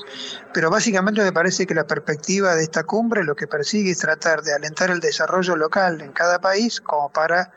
pero 0.52 0.70
básicamente 0.70 1.22
me 1.22 1.32
parece 1.32 1.66
que 1.66 1.74
la 1.74 1.86
perspectiva 1.86 2.54
de 2.54 2.64
esta 2.64 2.84
cumbre 2.84 3.24
lo 3.24 3.36
que 3.36 3.46
persigue 3.46 3.92
es 3.92 3.98
tratar 3.98 4.42
de 4.42 4.52
alentar 4.54 4.90
el 4.90 5.00
desarrollo 5.00 5.56
local 5.56 6.00
en 6.00 6.12
cada 6.12 6.40
país 6.40 6.80
como 6.80 7.10
para 7.10 7.52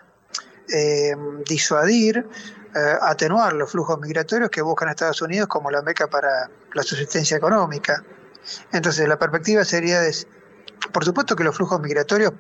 eh, 0.72 1.16
disuadir, 1.48 2.28
eh, 2.76 2.96
atenuar 3.02 3.54
los 3.54 3.72
flujos 3.72 4.00
migratorios 4.00 4.50
que 4.50 4.62
buscan 4.62 4.90
Estados 4.90 5.22
Unidos 5.22 5.48
como 5.48 5.72
la 5.72 5.82
meca 5.82 6.08
para 6.08 6.50
la 6.74 6.84
subsistencia 6.84 7.38
económica. 7.38 8.04
Entonces 8.72 9.08
la 9.08 9.18
perspectiva 9.18 9.66
sería 9.66 10.02
de 10.02 10.16
por 10.92 11.06
supuesto 11.06 11.36
que 11.36 11.44
los 11.44 11.56
flujos 11.56 11.80
migratorios 11.80 12.34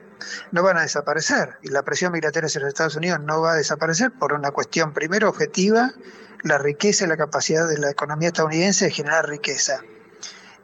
no 0.52 0.64
van 0.64 0.78
a 0.78 0.82
desaparecer 0.82 1.58
y 1.62 1.70
la 1.70 1.84
presión 1.84 2.12
migratoria 2.12 2.48
hacia 2.48 2.62
los 2.62 2.70
Estados 2.70 2.96
Unidos 2.96 3.20
no 3.22 3.42
va 3.42 3.54
a 3.54 3.56
desaparecer 3.56 4.12
por 4.12 4.34
una 4.34 4.52
cuestión 4.52 4.94
primero 4.94 5.30
objetiva, 5.30 5.92
la 6.44 6.58
riqueza 6.58 7.06
y 7.06 7.08
la 7.08 7.18
capacidad 7.18 7.68
de 7.68 7.78
la 7.78 7.92
economía 7.92 8.30
estadounidense 8.30 8.86
de 8.86 8.92
generar 8.92 9.28
riqueza. 9.28 9.82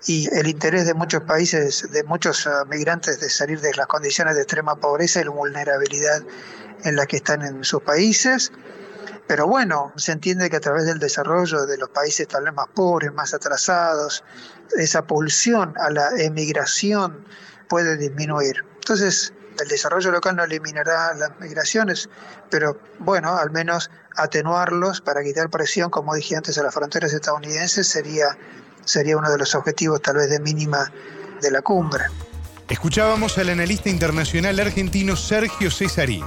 Y 0.06 0.28
el 0.34 0.48
interés 0.48 0.86
de 0.86 0.94
muchos 0.94 1.24
países, 1.24 1.90
de 1.92 2.04
muchos 2.04 2.48
ah, 2.48 2.66
migrantes 2.66 3.20
de 3.20 3.30
salir 3.30 3.62
de 3.62 3.74
las 3.74 3.88
condiciones 3.88 4.36
de 4.36 4.42
extrema 4.42 4.76
pobreza 4.76 5.22
y 5.22 5.26
la 5.26 5.32
vulnerabilidad 5.32 6.24
en 6.84 6.96
la 6.96 7.06
que 7.06 7.18
están 7.18 7.42
en 7.42 7.64
sus 7.64 7.82
países. 7.82 8.52
Pero 9.28 9.48
bueno, 9.48 9.92
se 9.98 10.14
entiende 10.14 10.50
que 10.50 10.56
a 10.56 10.62
través 10.62 10.86
del 10.86 11.00
desarrollo 11.00 11.66
de 11.66 11.78
los 11.78 11.90
países 11.90 12.28
tal 12.28 12.46
vez 12.46 12.54
más 12.54 12.68
pobres, 12.74 13.12
más 13.14 13.34
atrasados, 13.34 14.24
esa 14.78 15.06
pulsión 15.06 15.74
a 15.78 15.90
la 15.90 16.10
emigración 16.18 17.26
puede 17.70 17.98
disminuir. 17.98 18.64
Entonces, 18.76 19.34
el 19.60 19.68
desarrollo 19.68 20.12
local 20.12 20.36
no 20.36 20.44
eliminará 20.44 21.14
las 21.14 21.32
migraciones, 21.40 22.10
pero 22.50 22.80
bueno, 23.00 23.38
al 23.38 23.52
menos 23.52 23.90
atenuarlos 24.16 25.02
para 25.02 25.24
quitar 25.24 25.50
presión, 25.50 25.90
como 25.90 26.16
dije 26.16 26.36
antes, 26.36 26.58
a 26.58 26.64
las 26.64 26.74
fronteras 26.74 27.14
estadounidenses 27.14 27.88
sería, 27.88 28.38
sería 28.86 29.18
uno 29.18 29.32
de 29.32 29.38
los 29.38 29.56
objetivos 29.56 30.02
tal 30.02 30.18
vez 30.18 30.30
de 30.30 30.40
mínima 30.40 30.92
de 31.42 31.52
la 31.52 31.62
cumbre. 31.62 32.06
Escuchábamos 32.70 33.38
al 33.38 33.50
analista 33.50 33.90
internacional 33.90 34.60
argentino 34.60 35.16
Sergio 35.16 35.72
Cesarín. 35.72 36.26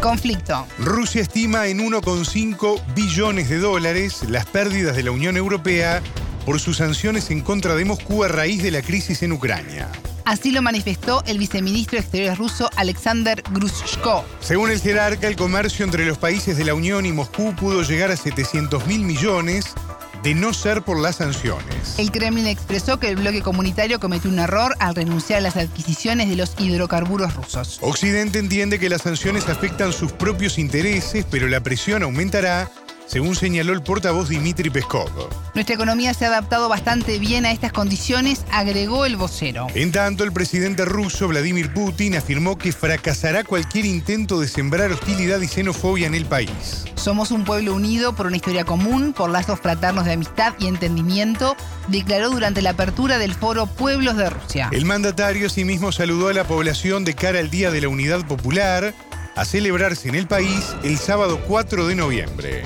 Conflicto. 0.00 0.66
Rusia 0.78 1.22
estima 1.22 1.66
en 1.66 1.78
1,5 1.80 2.94
billones 2.94 3.48
de 3.48 3.58
dólares 3.58 4.22
las 4.28 4.46
pérdidas 4.46 4.96
de 4.96 5.02
la 5.02 5.10
Unión 5.10 5.36
Europea 5.36 6.02
por 6.48 6.60
sus 6.60 6.78
sanciones 6.78 7.30
en 7.30 7.42
contra 7.42 7.74
de 7.74 7.84
Moscú 7.84 8.24
a 8.24 8.28
raíz 8.28 8.62
de 8.62 8.70
la 8.70 8.80
crisis 8.80 9.22
en 9.22 9.32
Ucrania. 9.32 9.86
Así 10.24 10.50
lo 10.50 10.62
manifestó 10.62 11.22
el 11.26 11.36
viceministro 11.36 11.96
de 11.96 12.00
Exteriores 12.00 12.38
ruso 12.38 12.70
Alexander 12.76 13.42
Grushko. 13.50 14.24
Según 14.40 14.70
el 14.70 14.80
jerarca, 14.80 15.28
el 15.28 15.36
comercio 15.36 15.84
entre 15.84 16.06
los 16.06 16.16
países 16.16 16.56
de 16.56 16.64
la 16.64 16.72
Unión 16.72 17.04
y 17.04 17.12
Moscú 17.12 17.54
pudo 17.54 17.82
llegar 17.82 18.10
a 18.10 18.16
700 18.16 18.86
mil 18.86 19.02
millones 19.02 19.74
de 20.22 20.34
no 20.34 20.54
ser 20.54 20.80
por 20.80 20.98
las 20.98 21.16
sanciones. 21.16 21.98
El 21.98 22.10
Kremlin 22.10 22.46
expresó 22.46 22.98
que 22.98 23.10
el 23.10 23.16
bloque 23.16 23.42
comunitario 23.42 24.00
cometió 24.00 24.30
un 24.30 24.38
error 24.38 24.74
al 24.78 24.94
renunciar 24.94 25.40
a 25.40 25.42
las 25.42 25.56
adquisiciones 25.58 26.30
de 26.30 26.36
los 26.36 26.54
hidrocarburos 26.58 27.34
rusos. 27.34 27.78
Occidente 27.82 28.38
entiende 28.38 28.78
que 28.78 28.88
las 28.88 29.02
sanciones 29.02 29.50
afectan 29.50 29.92
sus 29.92 30.12
propios 30.12 30.58
intereses, 30.58 31.26
pero 31.30 31.46
la 31.46 31.60
presión 31.60 32.02
aumentará 32.02 32.70
según 33.08 33.34
señaló 33.34 33.72
el 33.72 33.82
portavoz 33.82 34.28
Dimitri 34.28 34.70
Peskov. 34.70 35.10
Nuestra 35.54 35.74
economía 35.74 36.14
se 36.14 36.26
ha 36.26 36.28
adaptado 36.28 36.68
bastante 36.68 37.18
bien 37.18 37.46
a 37.46 37.50
estas 37.50 37.72
condiciones, 37.72 38.44
agregó 38.52 39.06
el 39.06 39.16
vocero. 39.16 39.66
En 39.74 39.90
tanto, 39.90 40.22
el 40.22 40.32
presidente 40.32 40.84
ruso 40.84 41.26
Vladimir 41.26 41.72
Putin 41.72 42.16
afirmó 42.16 42.56
que 42.58 42.72
fracasará 42.72 43.42
cualquier 43.44 43.86
intento 43.86 44.38
de 44.38 44.46
sembrar 44.46 44.92
hostilidad 44.92 45.40
y 45.40 45.48
xenofobia 45.48 46.06
en 46.06 46.14
el 46.14 46.26
país. 46.26 46.84
Somos 46.94 47.30
un 47.30 47.44
pueblo 47.44 47.74
unido 47.74 48.14
por 48.14 48.26
una 48.26 48.36
historia 48.36 48.64
común, 48.64 49.14
por 49.14 49.30
lazos 49.30 49.58
fraternos 49.60 50.04
de 50.04 50.12
amistad 50.12 50.52
y 50.58 50.66
entendimiento, 50.66 51.56
declaró 51.88 52.30
durante 52.30 52.60
la 52.60 52.70
apertura 52.70 53.18
del 53.18 53.34
foro 53.34 53.66
Pueblos 53.66 54.16
de 54.16 54.28
Rusia. 54.30 54.68
El 54.72 54.84
mandatario 54.84 55.46
asimismo 55.46 55.90
saludó 55.92 56.28
a 56.28 56.34
la 56.34 56.44
población 56.44 57.04
de 57.04 57.14
cara 57.14 57.38
al 57.38 57.50
Día 57.50 57.70
de 57.70 57.80
la 57.80 57.88
Unidad 57.88 58.26
Popular, 58.26 58.94
a 59.38 59.44
celebrarse 59.44 60.08
en 60.08 60.16
el 60.16 60.26
país 60.26 60.74
el 60.82 60.98
sábado 60.98 61.40
4 61.46 61.86
de 61.86 61.94
noviembre. 61.94 62.62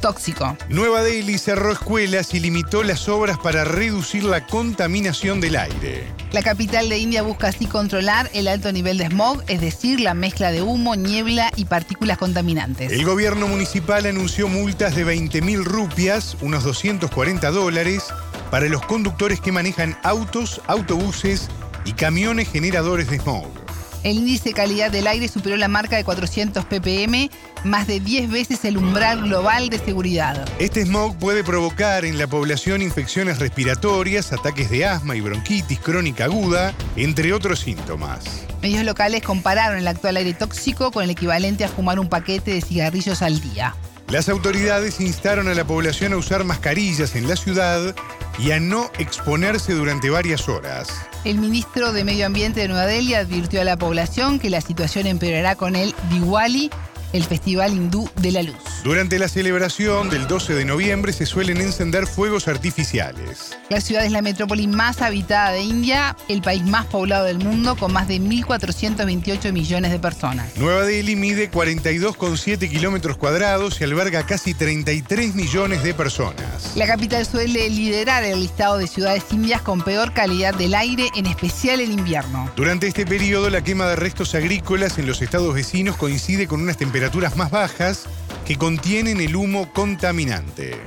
Tóxico. 0.00 0.56
Nueva 0.68 1.04
Delhi 1.04 1.38
cerró 1.38 1.70
escuelas 1.70 2.34
y 2.34 2.40
limitó 2.40 2.82
las 2.82 3.08
obras 3.08 3.38
para 3.38 3.62
reducir 3.62 4.24
la 4.24 4.44
contaminación 4.44 5.40
del 5.40 5.54
aire. 5.54 6.08
La 6.32 6.42
capital 6.42 6.88
de 6.88 6.98
India 6.98 7.22
busca 7.22 7.46
así 7.48 7.66
controlar 7.66 8.28
el 8.34 8.48
alto 8.48 8.72
nivel 8.72 8.98
de 8.98 9.06
smog, 9.06 9.44
es 9.46 9.60
decir, 9.60 10.00
la 10.00 10.14
mezcla 10.14 10.50
de 10.50 10.60
humo, 10.60 10.96
niebla 10.96 11.52
y 11.54 11.66
partículas 11.66 12.18
contaminantes. 12.18 12.90
El 12.90 13.04
gobierno 13.04 13.46
municipal 13.46 14.06
anunció 14.06 14.48
multas 14.48 14.96
de 14.96 15.06
20.000 15.06 15.62
rupias, 15.62 16.36
unos 16.40 16.64
240 16.64 17.48
dólares, 17.52 18.06
para 18.50 18.66
los 18.66 18.84
conductores 18.86 19.40
que 19.40 19.52
manejan 19.52 19.96
autos, 20.02 20.60
autobuses 20.66 21.48
y 21.84 21.92
camiones 21.92 22.50
generadores 22.50 23.08
de 23.08 23.20
smog. 23.20 23.61
El 24.02 24.18
índice 24.18 24.50
de 24.50 24.54
calidad 24.54 24.90
del 24.90 25.06
aire 25.06 25.28
superó 25.28 25.56
la 25.56 25.68
marca 25.68 25.96
de 25.96 26.02
400 26.02 26.64
ppm, 26.64 27.30
más 27.64 27.86
de 27.86 28.00
10 28.00 28.30
veces 28.30 28.64
el 28.64 28.76
umbral 28.76 29.22
global 29.22 29.70
de 29.70 29.78
seguridad. 29.78 30.48
Este 30.58 30.84
smog 30.84 31.16
puede 31.18 31.44
provocar 31.44 32.04
en 32.04 32.18
la 32.18 32.26
población 32.26 32.82
infecciones 32.82 33.38
respiratorias, 33.38 34.32
ataques 34.32 34.70
de 34.70 34.86
asma 34.86 35.14
y 35.14 35.20
bronquitis 35.20 35.78
crónica 35.78 36.24
aguda, 36.24 36.74
entre 36.96 37.32
otros 37.32 37.60
síntomas. 37.60 38.24
Medios 38.60 38.84
locales 38.84 39.22
compararon 39.22 39.78
el 39.78 39.86
actual 39.86 40.16
aire 40.16 40.34
tóxico 40.34 40.90
con 40.90 41.04
el 41.04 41.10
equivalente 41.10 41.64
a 41.64 41.68
fumar 41.68 42.00
un 42.00 42.08
paquete 42.08 42.54
de 42.54 42.60
cigarrillos 42.60 43.22
al 43.22 43.40
día. 43.40 43.74
Las 44.12 44.28
autoridades 44.28 45.00
instaron 45.00 45.48
a 45.48 45.54
la 45.54 45.66
población 45.66 46.12
a 46.12 46.18
usar 46.18 46.44
mascarillas 46.44 47.16
en 47.16 47.26
la 47.26 47.34
ciudad 47.34 47.96
y 48.38 48.50
a 48.50 48.60
no 48.60 48.90
exponerse 48.98 49.72
durante 49.72 50.10
varias 50.10 50.50
horas. 50.50 50.90
El 51.24 51.38
ministro 51.38 51.94
de 51.94 52.04
Medio 52.04 52.26
Ambiente 52.26 52.60
de 52.60 52.68
Nueva 52.68 52.84
Delhi 52.84 53.14
advirtió 53.14 53.62
a 53.62 53.64
la 53.64 53.78
población 53.78 54.38
que 54.38 54.50
la 54.50 54.60
situación 54.60 55.06
empeorará 55.06 55.56
con 55.56 55.76
el 55.76 55.94
Diwali, 56.10 56.68
el 57.12 57.24
Festival 57.24 57.72
Hindú 57.72 58.08
de 58.20 58.32
la 58.32 58.42
Luz. 58.42 58.56
Durante 58.84 59.18
la 59.18 59.28
celebración 59.28 60.10
del 60.10 60.26
12 60.26 60.54
de 60.54 60.64
noviembre 60.64 61.12
se 61.12 61.26
suelen 61.26 61.60
encender 61.60 62.06
fuegos 62.06 62.48
artificiales. 62.48 63.56
La 63.68 63.80
ciudad 63.80 64.04
es 64.04 64.12
la 64.12 64.22
metrópoli 64.22 64.66
más 64.66 65.02
habitada 65.02 65.52
de 65.52 65.60
India, 65.60 66.16
el 66.28 66.42
país 66.42 66.64
más 66.64 66.86
poblado 66.86 67.26
del 67.26 67.38
mundo 67.38 67.76
con 67.76 67.92
más 67.92 68.08
de 68.08 68.20
1.428 68.20 69.52
millones 69.52 69.92
de 69.92 69.98
personas. 69.98 70.56
Nueva 70.56 70.82
Delhi 70.84 71.14
mide 71.14 71.50
42,7 71.50 72.70
kilómetros 72.70 73.16
cuadrados 73.16 73.80
y 73.80 73.84
alberga 73.84 74.24
casi 74.24 74.54
33 74.54 75.34
millones 75.34 75.82
de 75.82 75.94
personas. 75.94 76.72
La 76.74 76.86
capital 76.86 77.26
suele 77.26 77.68
liderar 77.70 78.24
el 78.24 78.40
listado 78.40 78.78
de 78.78 78.86
ciudades 78.86 79.24
indias 79.30 79.62
con 79.62 79.82
peor 79.82 80.12
calidad 80.12 80.54
del 80.54 80.74
aire, 80.74 81.08
en 81.14 81.26
especial 81.26 81.80
en 81.80 81.92
invierno. 81.92 82.50
Durante 82.56 82.86
este 82.86 83.06
periodo, 83.06 83.50
la 83.50 83.62
quema 83.62 83.86
de 83.86 83.96
restos 83.96 84.34
agrícolas 84.34 84.98
en 84.98 85.06
los 85.06 85.22
estados 85.22 85.54
vecinos 85.54 85.96
coincide 85.96 86.46
con 86.46 86.60
unas 86.62 86.76
temperaturas 86.76 87.01
más 87.36 87.50
bajas 87.50 88.04
que 88.46 88.56
contienen 88.56 89.20
el 89.20 89.34
humo 89.34 89.72
contaminante. 89.72 90.80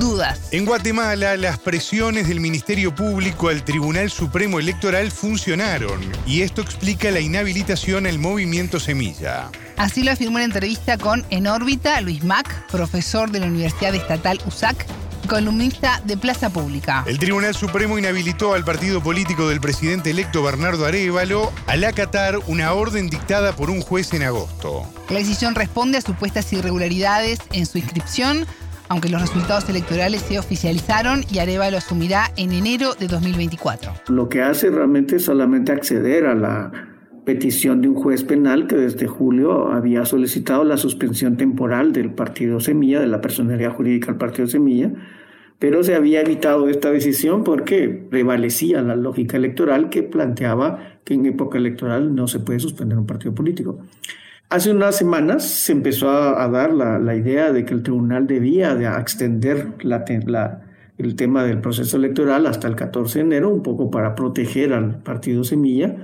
Dudas. 0.00 0.48
En 0.50 0.64
Guatemala, 0.64 1.36
las 1.36 1.58
presiones 1.60 2.26
del 2.26 2.40
Ministerio 2.40 2.92
Público 2.92 3.50
al 3.50 3.64
Tribunal 3.64 4.10
Supremo 4.10 4.58
Electoral 4.58 5.12
funcionaron 5.12 6.00
y 6.26 6.42
esto 6.42 6.60
explica 6.60 7.10
la 7.12 7.20
inhabilitación 7.20 8.06
al 8.06 8.18
movimiento 8.18 8.80
Semilla. 8.80 9.50
Así 9.76 10.02
lo 10.02 10.10
afirmó 10.10 10.38
en 10.38 10.46
entrevista 10.46 10.98
con 10.98 11.24
En 11.30 11.46
órbita 11.46 12.00
Luis 12.00 12.24
Mac, 12.24 12.66
profesor 12.68 13.30
de 13.30 13.40
la 13.40 13.46
Universidad 13.46 13.94
Estatal 13.94 14.40
USAC 14.44 14.86
columnista 15.26 16.00
de 16.04 16.16
Plaza 16.16 16.50
Pública. 16.50 17.04
El 17.06 17.18
Tribunal 17.18 17.54
Supremo 17.54 17.98
inhabilitó 17.98 18.54
al 18.54 18.64
partido 18.64 19.02
político 19.02 19.48
del 19.48 19.60
presidente 19.60 20.10
electo 20.10 20.42
Bernardo 20.42 20.86
Arevalo 20.86 21.52
al 21.66 21.84
acatar 21.84 22.38
una 22.46 22.72
orden 22.72 23.08
dictada 23.08 23.54
por 23.54 23.70
un 23.70 23.80
juez 23.80 24.12
en 24.14 24.22
agosto. 24.22 24.86
La 25.10 25.18
decisión 25.18 25.54
responde 25.54 25.98
a 25.98 26.00
supuestas 26.00 26.52
irregularidades 26.52 27.38
en 27.52 27.66
su 27.66 27.78
inscripción, 27.78 28.46
aunque 28.88 29.08
los 29.08 29.20
resultados 29.20 29.68
electorales 29.68 30.22
se 30.22 30.38
oficializaron 30.38 31.24
y 31.30 31.38
Arevalo 31.38 31.78
asumirá 31.78 32.32
en 32.36 32.52
enero 32.52 32.94
de 32.94 33.08
2024. 33.08 33.92
Lo 34.08 34.28
que 34.28 34.42
hace 34.42 34.70
realmente 34.70 35.16
es 35.16 35.24
solamente 35.24 35.72
acceder 35.72 36.26
a 36.26 36.34
la 36.34 36.95
petición 37.26 37.82
de 37.82 37.88
un 37.88 37.96
juez 37.96 38.22
penal 38.22 38.68
que 38.68 38.76
desde 38.76 39.08
julio 39.08 39.72
había 39.72 40.04
solicitado 40.04 40.62
la 40.62 40.76
suspensión 40.76 41.36
temporal 41.36 41.92
del 41.92 42.14
partido 42.14 42.60
Semilla, 42.60 43.00
de 43.00 43.08
la 43.08 43.20
personalidad 43.20 43.74
jurídica 43.74 44.06
del 44.06 44.16
partido 44.16 44.46
Semilla, 44.46 44.92
pero 45.58 45.82
se 45.82 45.96
había 45.96 46.20
evitado 46.20 46.68
esta 46.68 46.92
decisión 46.92 47.42
porque 47.42 47.88
prevalecía 47.88 48.80
la 48.80 48.94
lógica 48.94 49.36
electoral 49.36 49.90
que 49.90 50.04
planteaba 50.04 51.00
que 51.04 51.14
en 51.14 51.26
época 51.26 51.58
electoral 51.58 52.14
no 52.14 52.28
se 52.28 52.38
puede 52.38 52.60
suspender 52.60 52.96
un 52.96 53.06
partido 53.06 53.34
político. 53.34 53.80
Hace 54.48 54.70
unas 54.70 54.96
semanas 54.96 55.44
se 55.44 55.72
empezó 55.72 56.08
a, 56.08 56.48
dar 56.48 56.72
la, 56.72 57.16
idea 57.16 57.52
de 57.52 57.64
que 57.64 57.74
el 57.74 57.82
tribunal 57.82 58.28
debía 58.28 58.76
de 58.76 58.86
extender 58.86 59.72
el 60.98 61.16
tema 61.16 61.42
del 61.42 61.60
proceso 61.60 61.96
electoral 61.96 62.46
hasta 62.46 62.68
el 62.68 62.76
14 62.76 63.18
de 63.18 63.24
enero, 63.24 63.50
un 63.50 63.64
poco 63.64 63.90
para 63.90 64.14
proteger 64.14 64.72
al 64.72 65.02
partido 65.02 65.42
Semilla, 65.42 65.96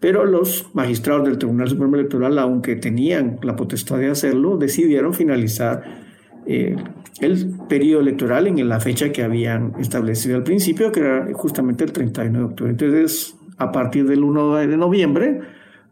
pero 0.00 0.24
los 0.24 0.70
magistrados 0.74 1.26
del 1.26 1.38
Tribunal 1.38 1.68
Supremo 1.68 1.96
Electoral, 1.96 2.38
aunque 2.38 2.76
tenían 2.76 3.38
la 3.42 3.56
potestad 3.56 3.98
de 3.98 4.10
hacerlo, 4.10 4.56
decidieron 4.56 5.12
finalizar 5.12 5.82
eh, 6.46 6.76
el 7.20 7.56
periodo 7.68 8.00
electoral 8.00 8.46
en 8.46 8.68
la 8.68 8.80
fecha 8.80 9.10
que 9.10 9.22
habían 9.22 9.74
establecido 9.80 10.36
al 10.36 10.44
principio, 10.44 10.92
que 10.92 11.00
era 11.00 11.28
justamente 11.34 11.84
el 11.84 11.92
31 11.92 12.38
de 12.38 12.44
octubre. 12.44 12.70
Entonces, 12.70 13.36
a 13.56 13.72
partir 13.72 14.06
del 14.06 14.22
1 14.22 14.56
de 14.56 14.76
noviembre, 14.76 15.40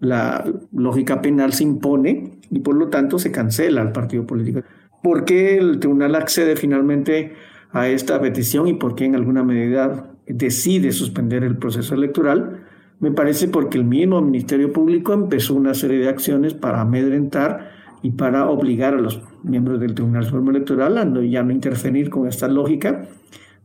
la 0.00 0.44
lógica 0.72 1.20
penal 1.20 1.52
se 1.52 1.64
impone 1.64 2.38
y 2.50 2.60
por 2.60 2.76
lo 2.76 2.88
tanto 2.88 3.18
se 3.18 3.32
cancela 3.32 3.82
el 3.82 3.92
partido 3.92 4.26
político. 4.26 4.62
¿Por 5.02 5.24
qué 5.24 5.58
el 5.58 5.80
tribunal 5.80 6.14
accede 6.14 6.56
finalmente 6.56 7.34
a 7.72 7.88
esta 7.88 8.20
petición 8.20 8.68
y 8.68 8.74
por 8.74 8.94
qué 8.94 9.04
en 9.04 9.16
alguna 9.16 9.42
medida 9.42 10.10
decide 10.26 10.92
suspender 10.92 11.44
el 11.44 11.56
proceso 11.56 11.94
electoral? 11.94 12.65
Me 12.98 13.10
parece 13.10 13.48
porque 13.48 13.76
el 13.76 13.84
mismo 13.84 14.20
Ministerio 14.22 14.72
Público 14.72 15.12
empezó 15.12 15.54
una 15.54 15.74
serie 15.74 15.98
de 15.98 16.08
acciones 16.08 16.54
para 16.54 16.80
amedrentar 16.80 17.70
y 18.02 18.12
para 18.12 18.48
obligar 18.48 18.94
a 18.94 19.00
los 19.00 19.20
miembros 19.42 19.80
del 19.80 19.94
Tribunal 19.94 20.24
Supremo 20.24 20.50
Electoral 20.50 20.96
a 20.96 21.04
no, 21.04 21.22
ya 21.22 21.42
no 21.42 21.52
intervenir 21.52 22.08
con 22.08 22.26
esta 22.26 22.48
lógica. 22.48 23.06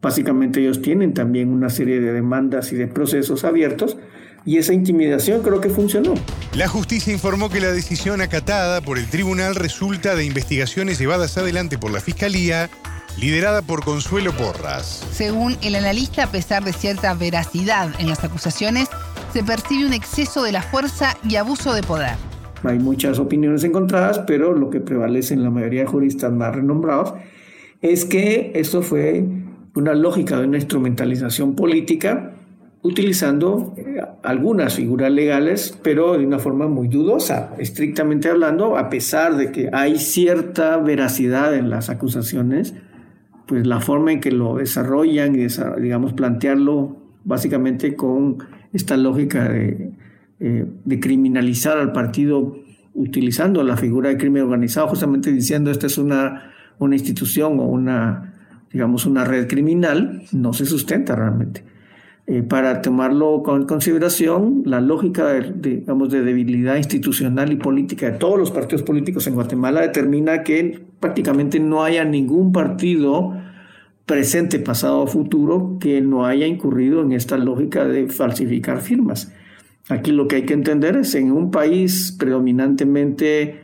Básicamente 0.02 0.60
ellos 0.60 0.82
tienen 0.82 1.14
también 1.14 1.50
una 1.50 1.70
serie 1.70 2.02
de 2.02 2.12
demandas 2.12 2.74
y 2.74 2.76
de 2.76 2.88
procesos 2.88 3.46
abiertos 3.46 3.98
y 4.46 4.58
esa 4.58 4.74
intimidación 4.74 5.44
creo 5.44 5.62
que 5.62 5.70
funcionó. 5.70 6.16
La 6.56 6.68
justicia 6.68 7.14
informó 7.14 7.50
que 7.50 7.62
la 7.62 7.72
decisión 7.72 8.20
acatada 8.22 8.82
por 8.82 8.98
el 8.98 9.08
tribunal 9.08 9.56
resulta 9.56 10.16
de 10.16 10.26
investigaciones 10.26 11.00
llevadas 11.00 11.38
adelante 11.38 11.78
por 11.78 11.92
la 11.92 12.02
Fiscalía 12.02 12.70
liderada 13.18 13.62
por 13.62 13.84
Consuelo 13.84 14.32
Porras. 14.36 15.06
Según 15.12 15.58
el 15.62 15.76
analista, 15.76 16.24
a 16.24 16.32
pesar 16.32 16.64
de 16.64 16.74
cierta 16.74 17.14
veracidad 17.14 17.90
en 18.00 18.08
las 18.08 18.24
acusaciones, 18.24 18.90
se 19.32 19.44
percibe 19.44 19.86
un 19.86 19.94
exceso 19.94 20.44
de 20.44 20.52
la 20.52 20.62
fuerza 20.62 21.16
y 21.28 21.36
abuso 21.36 21.74
de 21.74 21.84
poder. 21.84 22.16
Hay 22.64 22.80
muchas 22.80 23.18
opiniones 23.18 23.64
encontradas, 23.64 24.20
pero 24.20 24.54
lo 24.54 24.70
que 24.70 24.80
prevalece 24.80 25.34
en 25.34 25.44
la 25.44 25.50
mayoría 25.50 25.82
de 25.82 25.88
juristas 25.88 26.32
más 26.32 26.56
renombrados 26.56 27.14
es 27.82 28.06
que 28.06 28.52
esto 28.56 28.82
fue 28.82 29.26
una 29.76 29.94
lógica 29.94 30.38
de 30.40 30.48
una 30.48 30.58
instrumentalización 30.58 31.56
política 31.56 32.34
utilizando 32.84 33.74
eh, 33.78 34.02
algunas 34.24 34.76
figuras 34.76 35.12
legales, 35.12 35.78
pero 35.82 36.18
de 36.18 36.26
una 36.26 36.40
forma 36.40 36.68
muy 36.68 36.88
dudosa, 36.88 37.54
estrictamente 37.58 38.30
hablando, 38.30 38.78
a 38.78 38.90
pesar 38.90 39.38
de 39.38 39.52
que 39.52 39.70
hay 39.72 39.98
cierta 39.98 40.78
veracidad 40.78 41.56
en 41.56 41.70
las 41.70 41.90
acusaciones, 41.90 42.74
pues 43.48 43.66
la 43.66 43.80
forma 43.80 44.12
en 44.12 44.20
que 44.20 44.32
lo 44.32 44.58
desarrollan 44.58 45.36
y 45.36 45.48
digamos 45.82 46.14
plantearlo 46.14 46.98
básicamente 47.24 47.96
con 47.96 48.38
esta 48.74 48.98
lógica 48.98 49.50
eh, 49.56 49.92
de, 50.40 51.00
criminalizar 51.00 51.78
al 51.78 51.92
partido 51.92 52.58
utilizando 52.94 53.64
la 53.64 53.78
figura 53.78 54.10
de 54.10 54.18
crimen 54.18 54.44
organizado, 54.44 54.88
justamente 54.88 55.32
diciendo 55.32 55.72
esta 55.72 55.88
es 55.88 55.98
una, 55.98 56.52
una 56.80 56.96
institución 56.96 57.60
o 57.60 57.64
una, 57.64 58.34
digamos, 58.72 59.06
una 59.06 59.24
red 59.24 59.48
criminal, 59.48 60.24
no 60.32 60.54
se 60.54 60.66
sustenta 60.66 61.16
realmente. 61.16 61.64
Eh, 62.28 62.44
para 62.44 62.82
tomarlo 62.82 63.42
con 63.44 63.66
consideración, 63.66 64.64
la 64.66 64.80
lógica 64.80 65.34
digamos, 65.34 66.12
de 66.12 66.22
debilidad 66.22 66.76
institucional 66.76 67.52
y 67.52 67.56
política 67.56 68.12
de 68.12 68.18
todos 68.18 68.38
los 68.38 68.52
partidos 68.52 68.84
políticos 68.84 69.26
en 69.28 69.34
Guatemala 69.34 69.82
determina 69.82 70.44
que 70.44 70.86
prácticamente 71.00 71.60
no 71.60 71.84
haya 71.84 72.06
ningún 72.06 72.52
partido 72.52 73.34
presente, 74.12 74.60
pasado 74.60 75.00
o 75.00 75.08
futuro 75.08 75.78
que 75.80 76.02
no 76.02 76.26
haya 76.26 76.46
incurrido 76.46 77.02
en 77.02 77.14
esta 77.14 77.38
lógica 77.38 77.86
de 77.86 78.08
falsificar 78.08 78.82
firmas. 78.82 79.32
Aquí 79.88 80.12
lo 80.12 80.28
que 80.28 80.36
hay 80.36 80.42
que 80.44 80.54
entender 80.54 80.98
es 80.98 81.16
en 81.16 81.32
un 81.32 81.50
país 81.50 82.14
predominantemente 82.20 83.62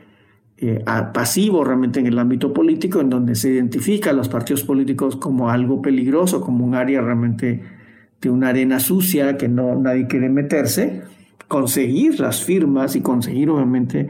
eh, 0.57 0.85
pasivo 1.13 1.65
realmente 1.65 1.99
en 1.99 2.07
el 2.07 2.17
ámbito 2.17 2.53
político, 2.53 3.01
en 3.01 3.09
donde 3.09 3.35
se 3.35 3.49
identifica 3.49 4.11
a 4.11 4.13
los 4.13 4.29
partidos 4.29 4.63
políticos 4.63 5.17
como 5.17 5.49
algo 5.49 5.81
peligroso, 5.81 6.39
como 6.39 6.63
un 6.63 6.75
área 6.75 7.01
realmente 7.01 7.61
de 8.21 8.29
una 8.29 8.47
arena 8.47 8.79
sucia 8.79 9.35
que 9.35 9.49
no 9.49 9.75
nadie 9.75 10.07
quiere 10.07 10.29
meterse, 10.29 11.01
conseguir 11.49 12.21
las 12.21 12.41
firmas 12.41 12.95
y 12.95 13.01
conseguir 13.01 13.49
obviamente 13.49 14.07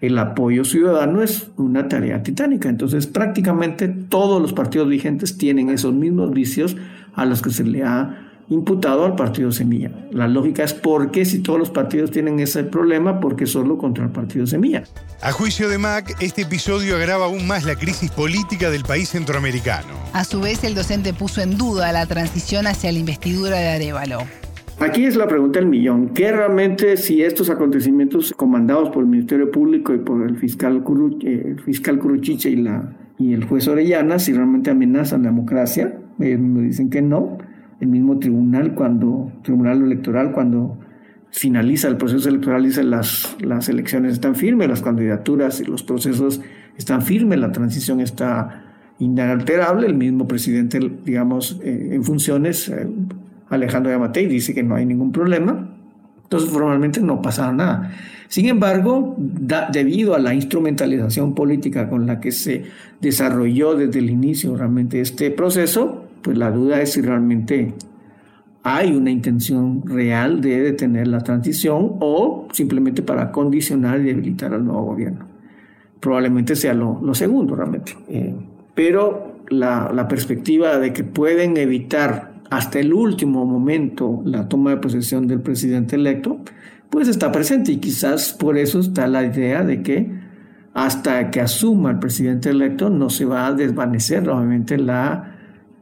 el 0.00 0.18
apoyo 0.18 0.64
ciudadano 0.64 1.22
es 1.22 1.48
una 1.56 1.88
tarea 1.88 2.22
titánica. 2.22 2.68
Entonces, 2.68 3.06
prácticamente 3.06 3.88
todos 3.88 4.40
los 4.40 4.52
partidos 4.52 4.88
vigentes 4.88 5.38
tienen 5.38 5.70
esos 5.70 5.94
mismos 5.94 6.32
vicios 6.32 6.76
a 7.14 7.24
los 7.24 7.42
que 7.42 7.50
se 7.50 7.64
le 7.64 7.82
ha 7.82 8.24
imputado 8.50 9.04
al 9.04 9.14
partido 9.14 9.52
Semilla. 9.52 9.90
La 10.10 10.26
lógica 10.26 10.64
es 10.64 10.72
por 10.72 11.10
qué 11.10 11.24
si 11.24 11.40
todos 11.40 11.58
los 11.58 11.70
partidos 11.70 12.10
tienen 12.10 12.40
ese 12.40 12.64
problema, 12.64 13.20
¿por 13.20 13.36
qué 13.36 13.46
solo 13.46 13.76
contra 13.76 14.04
el 14.04 14.10
partido 14.10 14.46
Semilla? 14.46 14.84
A 15.20 15.32
juicio 15.32 15.68
de 15.68 15.78
Mac, 15.78 16.16
este 16.20 16.42
episodio 16.42 16.96
agrava 16.96 17.26
aún 17.26 17.46
más 17.46 17.64
la 17.64 17.76
crisis 17.76 18.10
política 18.10 18.70
del 18.70 18.84
país 18.84 19.10
centroamericano. 19.10 19.88
A 20.14 20.24
su 20.24 20.40
vez, 20.40 20.64
el 20.64 20.74
docente 20.74 21.12
puso 21.12 21.42
en 21.42 21.58
duda 21.58 21.92
la 21.92 22.06
transición 22.06 22.66
hacia 22.66 22.90
la 22.90 22.98
investidura 22.98 23.58
de 23.58 23.68
Arevalo. 23.68 24.20
Aquí 24.80 25.04
es 25.04 25.16
la 25.16 25.26
pregunta 25.26 25.58
del 25.58 25.68
millón. 25.68 26.10
¿Qué 26.10 26.30
realmente 26.30 26.96
si 26.96 27.22
estos 27.22 27.50
acontecimientos 27.50 28.32
comandados 28.32 28.90
por 28.90 29.02
el 29.02 29.08
Ministerio 29.08 29.50
Público 29.50 29.92
y 29.92 29.98
por 29.98 30.22
el 30.22 30.36
fiscal, 30.36 30.84
eh, 31.22 31.56
fiscal 31.64 31.98
Curuchiche 31.98 32.50
y, 32.50 32.56
la, 32.56 32.96
y 33.18 33.32
el 33.32 33.44
juez 33.44 33.66
Orellana, 33.66 34.20
si 34.20 34.32
realmente 34.32 34.70
amenazan 34.70 35.24
la 35.24 35.30
democracia? 35.30 35.98
Ellos 36.20 36.40
mismos 36.40 36.62
dicen 36.62 36.90
que 36.90 37.02
no. 37.02 37.38
El 37.80 37.88
mismo 37.88 38.20
tribunal, 38.20 38.76
cuando, 38.76 39.32
tribunal 39.42 39.82
electoral, 39.82 40.30
cuando 40.30 40.78
finaliza 41.30 41.88
el 41.88 41.96
proceso 41.96 42.28
electoral, 42.28 42.62
dice 42.62 42.84
las, 42.84 43.36
las 43.40 43.68
elecciones 43.68 44.12
están 44.12 44.36
firmes, 44.36 44.68
las 44.68 44.82
candidaturas 44.82 45.60
y 45.60 45.64
los 45.64 45.82
procesos 45.82 46.40
están 46.76 47.02
firmes, 47.02 47.40
la 47.40 47.50
transición 47.50 48.00
está 48.00 48.64
inalterable. 49.00 49.88
El 49.88 49.94
mismo 49.94 50.28
presidente, 50.28 50.78
digamos, 51.04 51.60
eh, 51.64 51.90
en 51.92 52.04
funciones, 52.04 52.68
eh, 52.68 52.88
Alejandro 53.50 53.90
Yamatei, 53.90 54.26
dice 54.26 54.54
que 54.54 54.62
no 54.62 54.74
hay 54.74 54.86
ningún 54.86 55.12
problema. 55.12 55.68
Entonces, 56.24 56.50
formalmente 56.50 57.00
no 57.00 57.22
pasa 57.22 57.50
nada. 57.52 57.90
Sin 58.28 58.46
embargo, 58.46 59.16
debido 59.72 60.14
a 60.14 60.18
la 60.18 60.34
instrumentalización 60.34 61.34
política 61.34 61.88
con 61.88 62.06
la 62.06 62.20
que 62.20 62.30
se 62.30 62.64
desarrolló 63.00 63.74
desde 63.74 64.00
el 64.00 64.10
inicio 64.10 64.54
realmente 64.54 65.00
este 65.00 65.30
proceso, 65.30 66.04
pues 66.20 66.36
la 66.36 66.50
duda 66.50 66.82
es 66.82 66.92
si 66.92 67.00
realmente 67.00 67.72
hay 68.62 68.92
una 68.92 69.10
intención 69.10 69.82
real 69.86 70.42
de 70.42 70.60
detener 70.60 71.08
la 71.08 71.20
transición 71.20 71.96
o 72.00 72.48
simplemente 72.52 73.00
para 73.00 73.32
condicionar 73.32 74.00
y 74.00 74.04
debilitar 74.04 74.52
al 74.52 74.66
nuevo 74.66 74.82
gobierno. 74.82 75.24
Probablemente 75.98 76.54
sea 76.54 76.74
lo, 76.74 77.14
segundo 77.14 77.56
realmente. 77.56 77.96
Eh, 78.08 78.34
pero 78.74 79.38
la 79.48 80.06
perspectiva 80.06 80.78
de 80.78 80.92
que 80.92 81.02
pueden 81.02 81.56
evitar 81.56 82.37
hasta 82.50 82.78
el 82.78 82.92
último 82.92 83.44
momento 83.44 84.22
la 84.24 84.48
toma 84.48 84.70
de 84.70 84.76
posesión 84.78 85.26
del 85.26 85.40
presidente 85.40 85.96
electo, 85.96 86.40
pues 86.90 87.08
está 87.08 87.30
presente 87.30 87.72
y 87.72 87.76
quizás 87.76 88.32
por 88.32 88.56
eso 88.56 88.80
está 88.80 89.06
la 89.06 89.24
idea 89.24 89.62
de 89.62 89.82
que 89.82 90.10
hasta 90.74 91.30
que 91.30 91.40
asuma 91.40 91.90
el 91.90 91.98
presidente 91.98 92.50
electo 92.50 92.88
no 92.88 93.10
se 93.10 93.24
va 93.24 93.46
a 93.46 93.52
desvanecer 93.52 94.22
nuevamente 94.22 94.78
la 94.78 95.36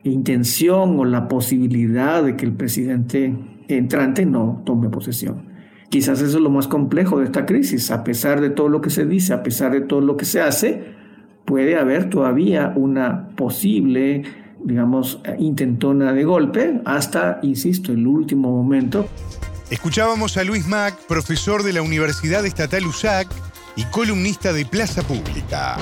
intención 0.04 0.98
o 0.98 1.04
la 1.04 1.28
posibilidad 1.28 2.22
de 2.22 2.36
que 2.36 2.46
el 2.46 2.52
presidente 2.52 3.36
entrante 3.68 4.24
no 4.24 4.62
tome 4.64 4.88
posesión. 4.88 5.56
Quizás 5.88 6.20
eso 6.20 6.38
es 6.38 6.42
lo 6.42 6.50
más 6.50 6.66
complejo 6.66 7.18
de 7.18 7.26
esta 7.26 7.46
crisis. 7.46 7.90
A 7.90 8.02
pesar 8.02 8.40
de 8.40 8.50
todo 8.50 8.68
lo 8.68 8.80
que 8.80 8.90
se 8.90 9.06
dice, 9.06 9.32
a 9.32 9.42
pesar 9.42 9.72
de 9.72 9.82
todo 9.82 10.00
lo 10.00 10.16
que 10.16 10.24
se 10.24 10.40
hace, 10.40 10.84
puede 11.44 11.76
haber 11.76 12.10
todavía 12.10 12.72
una 12.74 13.28
posible, 13.36 14.22
digamos, 14.64 15.20
intentona 15.38 16.12
de 16.12 16.24
golpe 16.24 16.80
hasta, 16.84 17.38
insisto, 17.42 17.92
el 17.92 18.06
último 18.06 18.50
momento. 18.50 19.08
Escuchábamos 19.70 20.36
a 20.36 20.44
Luis 20.44 20.66
Mac, 20.66 20.96
profesor 21.08 21.62
de 21.62 21.72
la 21.72 21.82
Universidad 21.82 22.46
Estatal 22.46 22.86
USAC 22.86 23.28
y 23.74 23.84
columnista 23.84 24.52
de 24.52 24.64
Plaza 24.64 25.02
Pública. 25.02 25.76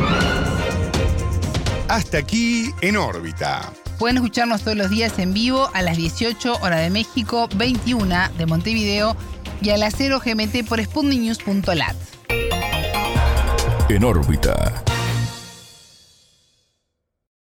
Hasta 1.89 2.19
aquí 2.19 2.71
en 2.81 2.97
órbita. 2.97 3.73
Pueden 3.99 4.17
escucharnos 4.17 4.63
todos 4.63 4.77
los 4.77 4.91
días 4.91 5.19
en 5.19 5.33
vivo 5.35 5.71
a 5.73 5.83
las 5.83 5.97
18 5.97 6.57
horas 6.63 6.81
de 6.81 6.91
México, 6.91 7.49
21 7.57 8.31
de 8.37 8.47
Montevideo 8.47 9.17
y 9.61 9.71
a 9.71 9.77
las 9.77 9.95
0 9.97 10.21
GMT 10.25 10.67
por 10.69 10.83
spundinews.lat. 10.83 11.97
En 13.89 14.03
órbita. 14.03 14.83